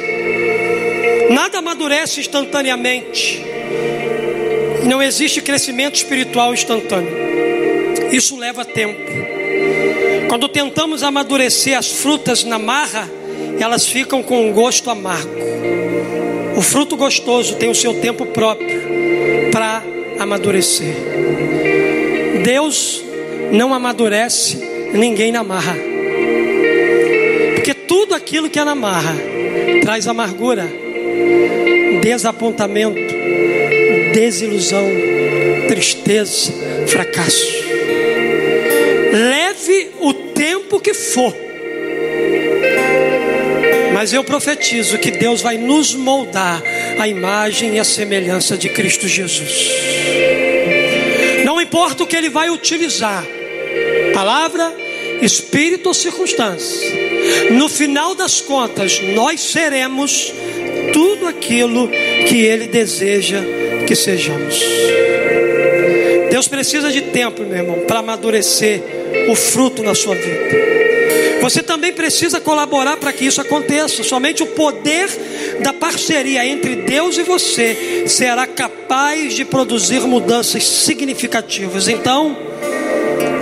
Nada 1.31 1.59
amadurece 1.59 2.21
instantaneamente. 2.21 3.43
Não 4.85 5.03
existe 5.03 5.41
crescimento 5.41 5.97
espiritual 5.97 6.53
instantâneo. 6.53 7.13
Isso 8.11 8.37
leva 8.37 8.65
tempo. 8.65 9.32
Quando 10.33 10.49
tentamos 10.49 11.03
amadurecer 11.03 11.77
as 11.77 11.93
frutas 11.93 12.43
na 12.43 12.59
marra, 12.59 13.07
elas 13.61 13.87
ficam 13.87 14.23
com 14.23 14.49
um 14.49 14.51
gosto 14.51 14.89
amargo. 14.89 15.31
O 16.57 16.63
fruto 16.63 16.97
gostoso 16.97 17.57
tem 17.57 17.69
o 17.69 17.75
seu 17.75 18.01
tempo 18.01 18.25
próprio 18.25 18.81
para 19.53 19.83
amadurecer. 20.19 20.95
Deus 22.43 23.05
não 23.53 23.75
amadurece 23.75 24.57
ninguém 24.95 25.31
na 25.31 25.45
marra. 25.45 25.77
Porque 27.55 27.75
tudo 27.75 28.15
aquilo 28.15 28.49
que 28.49 28.59
é 28.59 28.65
na 28.65 28.75
marra 28.75 29.15
traz 29.83 30.09
amargura, 30.09 30.67
desapontamento, 32.01 32.99
desilusão, 34.15 34.89
tristeza, 35.69 36.51
fracasso. 36.87 37.53
Leve 39.13 39.52
for. 41.13 41.35
Mas 43.93 44.13
eu 44.13 44.25
profetizo 44.25 44.99
que 44.99 45.11
Deus 45.11 45.41
vai 45.41 45.57
nos 45.57 45.95
moldar 45.95 46.63
a 46.99 47.07
imagem 47.07 47.77
e 47.77 47.79
a 47.79 47.85
semelhança 47.85 48.57
de 48.57 48.69
Cristo 48.69 49.07
Jesus. 49.07 49.71
Não 51.45 51.61
importa 51.61 52.03
o 52.03 52.07
que 52.07 52.17
Ele 52.17 52.29
vai 52.29 52.51
utilizar, 52.51 53.25
palavra, 54.13 54.75
espírito 55.21 55.87
ou 55.87 55.95
circunstância, 55.95 56.91
no 57.53 57.69
final 57.69 58.15
das 58.15 58.41
contas, 58.41 59.01
nós 59.15 59.41
seremos 59.41 60.33
tudo 60.93 61.29
aquilo 61.29 61.89
que 62.29 62.41
Ele 62.45 62.67
deseja 62.67 63.41
que 63.87 63.95
sejamos. 63.95 64.61
Deus 66.31 66.49
precisa 66.49 66.91
de 66.91 67.03
tempo, 67.03 67.43
meu 67.43 67.59
irmão, 67.59 67.81
para 67.87 68.01
amadurecer 68.01 68.83
o 69.29 69.35
fruto 69.37 69.83
na 69.83 69.95
sua 69.95 70.15
vida. 70.15 70.82
Você 71.43 71.61
também 71.61 71.93
precisa 71.93 72.41
colaborar 72.41 72.97
para 72.99 73.13
que 73.13 73.25
isso 73.25 73.41
aconteça. 73.41 74.05
Somente 74.05 74.45
o 74.45 74.47
poder 74.47 75.09
da 75.61 75.73
parceria 75.73 76.47
entre 76.47 76.77
Deus 76.77 77.19
e 77.19 77.25
você 77.25 78.05
será 78.07 78.47
capaz 78.47 79.35
de 79.35 79.45
produzir 79.45 80.01
mudanças 80.03 80.65
significativas. 80.65 81.89
Então, 81.89 82.39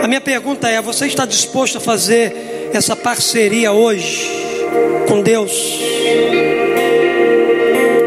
a 0.03 0.09
minha 0.09 0.21
pergunta 0.21 0.67
é: 0.67 0.81
você 0.81 1.07
está 1.07 1.27
disposto 1.27 1.77
a 1.77 1.81
fazer 1.81 2.71
essa 2.73 2.97
parceria 2.97 3.71
hoje 3.71 4.27
com 5.07 5.21
Deus? 5.21 5.53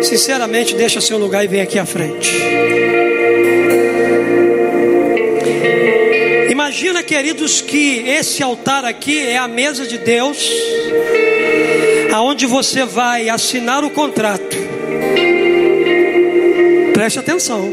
Sinceramente, 0.01 0.73
deixa 0.73 0.99
seu 0.99 1.19
lugar 1.19 1.45
e 1.45 1.47
vem 1.47 1.61
aqui 1.61 1.77
à 1.77 1.85
frente. 1.85 2.31
Imagina, 6.73 7.03
queridos, 7.03 7.61
que 7.61 7.99
esse 7.99 8.41
altar 8.41 8.83
aqui 8.83 9.19
é 9.19 9.37
a 9.37 9.47
mesa 9.47 9.85
de 9.85 9.99
Deus, 9.99 10.49
aonde 12.11 12.47
você 12.47 12.83
vai 12.83 13.29
assinar 13.29 13.83
o 13.83 13.91
contrato. 13.91 14.57
Preste 16.91 17.19
atenção. 17.19 17.71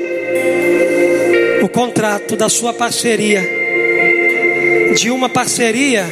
O 1.62 1.68
contrato 1.70 2.36
da 2.36 2.50
sua 2.50 2.74
parceria, 2.74 3.40
de 4.94 5.10
uma 5.10 5.30
parceria 5.30 6.04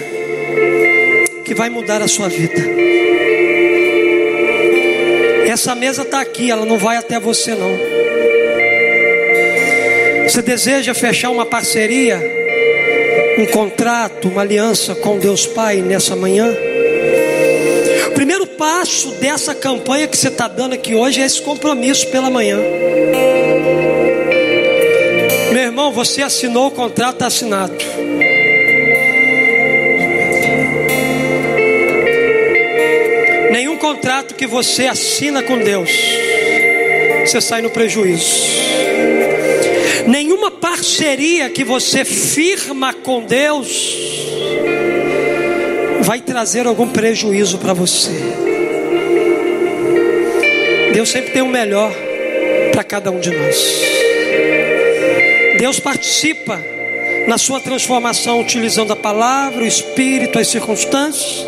que 1.45 1.55
vai 1.55 1.69
mudar 1.69 2.01
a 2.01 2.09
sua 2.09 2.31
vida. 2.31 2.63
Essa 5.47 5.75
mesa 5.75 6.01
está 6.01 6.23
aqui, 6.23 6.51
ela 6.51 6.65
não 6.65 6.79
vai 6.79 6.97
até 6.97 7.21
você 7.21 7.55
não. 7.55 7.79
Você 10.27 10.41
deseja 10.41 10.95
fechar 10.95 11.29
uma 11.29 11.45
parceria? 11.45 12.38
Um 13.39 13.47
contrato, 13.47 14.27
uma 14.27 14.43
aliança 14.43 14.97
com 14.97 15.17
Deus 15.17 15.47
Pai 15.47 15.77
nessa 15.77 16.17
manhã? 16.17 16.53
O 18.09 18.11
primeiro 18.11 18.45
passo 18.49 19.13
dessa 19.13 19.55
campanha 19.55 20.09
que 20.09 20.17
você 20.17 20.27
está 20.27 20.49
dando 20.49 20.73
aqui 20.73 20.97
hoje 20.97 21.21
é 21.21 21.25
esse 21.25 21.41
compromisso 21.41 22.09
pela 22.09 22.29
manhã. 22.29 22.59
Meu 25.53 25.63
irmão, 25.63 25.93
você 25.93 26.21
assinou 26.21 26.67
o 26.67 26.71
contrato, 26.73 27.15
está 27.15 27.27
assinado. 27.29 27.77
Nenhum 33.53 33.77
contrato 33.77 34.35
que 34.35 34.49
você 34.49 34.87
assina 34.87 35.45
com 35.45 35.59
Deus, 35.59 35.91
você 37.25 37.41
sai 37.41 37.63
no 37.63 37.71
prejuízo. 37.71 38.68
Nenhuma 40.09 40.51
parceria 40.51 41.51
que 41.51 41.63
você 41.63 42.03
firma 42.03 42.95
com 42.95 43.21
Deus 43.21 43.95
vai 46.01 46.19
trazer 46.19 46.67
algum 46.67 46.89
prejuízo 46.89 47.59
para 47.59 47.75
você. 47.75 48.13
Deus 50.95 51.11
sempre 51.11 51.33
tem 51.33 51.43
o 51.43 51.49
melhor 51.49 51.93
para 52.73 52.83
cada 52.83 53.11
um 53.11 53.21
de 53.21 53.31
nós. 53.31 53.83
Deus 55.59 55.79
participa 55.79 56.59
na 57.27 57.37
sua 57.37 57.61
transformação 57.61 58.41
utilizando 58.41 58.95
a 58.95 58.97
palavra, 58.97 59.63
o 59.63 59.67
espírito, 59.67 60.39
as 60.39 60.49
circunstâncias, 60.49 61.47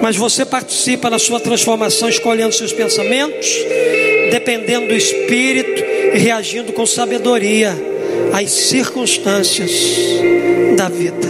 mas 0.00 0.16
você 0.16 0.46
participa 0.46 1.10
na 1.10 1.18
sua 1.18 1.38
transformação 1.38 2.08
escolhendo 2.08 2.54
seus 2.54 2.72
pensamentos, 2.72 3.46
dependendo 4.30 4.88
do 4.88 4.94
espírito 4.94 5.93
reagindo 6.14 6.72
com 6.72 6.86
sabedoria 6.86 7.74
às 8.32 8.50
circunstâncias 8.50 9.70
da 10.76 10.88
vida. 10.88 11.28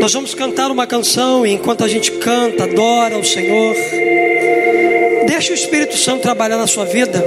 Nós 0.00 0.12
vamos 0.12 0.34
cantar 0.34 0.70
uma 0.70 0.86
canção 0.86 1.44
e 1.44 1.52
enquanto 1.52 1.82
a 1.82 1.88
gente 1.88 2.12
canta, 2.12 2.64
adora 2.64 3.18
o 3.18 3.24
Senhor, 3.24 3.74
deixa 5.26 5.50
o 5.52 5.54
Espírito 5.54 5.96
Santo 5.96 6.22
trabalhar 6.22 6.56
na 6.56 6.66
sua 6.66 6.84
vida. 6.84 7.24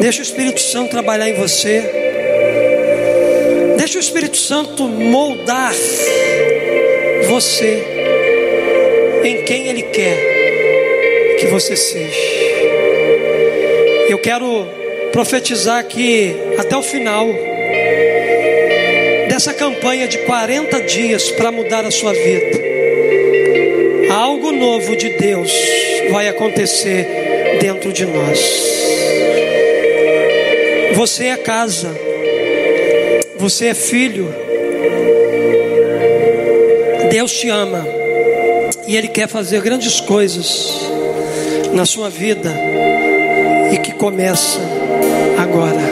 Deixa 0.00 0.20
o 0.20 0.22
Espírito 0.22 0.60
Santo 0.60 0.90
trabalhar 0.90 1.28
em 1.28 1.34
você. 1.34 1.82
Deixa 3.76 3.98
o 3.98 4.00
Espírito 4.00 4.36
Santo 4.36 4.84
moldar 4.84 5.74
você 7.28 7.84
em 9.24 9.42
quem 9.42 9.66
Ele 9.66 9.82
quer 9.82 11.36
que 11.40 11.46
você 11.48 11.76
seja. 11.76 12.47
Eu 14.08 14.16
quero 14.18 14.66
profetizar 15.12 15.84
que 15.84 16.34
até 16.56 16.74
o 16.74 16.82
final 16.82 17.28
dessa 19.28 19.52
campanha 19.52 20.08
de 20.08 20.16
40 20.18 20.80
dias 20.82 21.30
para 21.30 21.52
mudar 21.52 21.84
a 21.84 21.90
sua 21.90 22.14
vida, 22.14 22.58
algo 24.10 24.50
novo 24.50 24.96
de 24.96 25.10
Deus 25.10 25.52
vai 26.10 26.26
acontecer 26.26 27.06
dentro 27.60 27.92
de 27.92 28.06
nós. 28.06 28.38
Você 30.94 31.26
é 31.26 31.36
casa, 31.36 31.94
você 33.36 33.66
é 33.66 33.74
filho, 33.74 34.34
Deus 37.10 37.32
te 37.32 37.50
ama. 37.50 37.86
E 38.86 38.96
Ele 38.96 39.08
quer 39.08 39.28
fazer 39.28 39.60
grandes 39.60 40.00
coisas 40.00 40.66
na 41.74 41.84
sua 41.84 42.08
vida 42.08 42.50
e 43.72 43.78
que 43.78 43.92
começa 43.92 44.60
agora. 45.38 45.87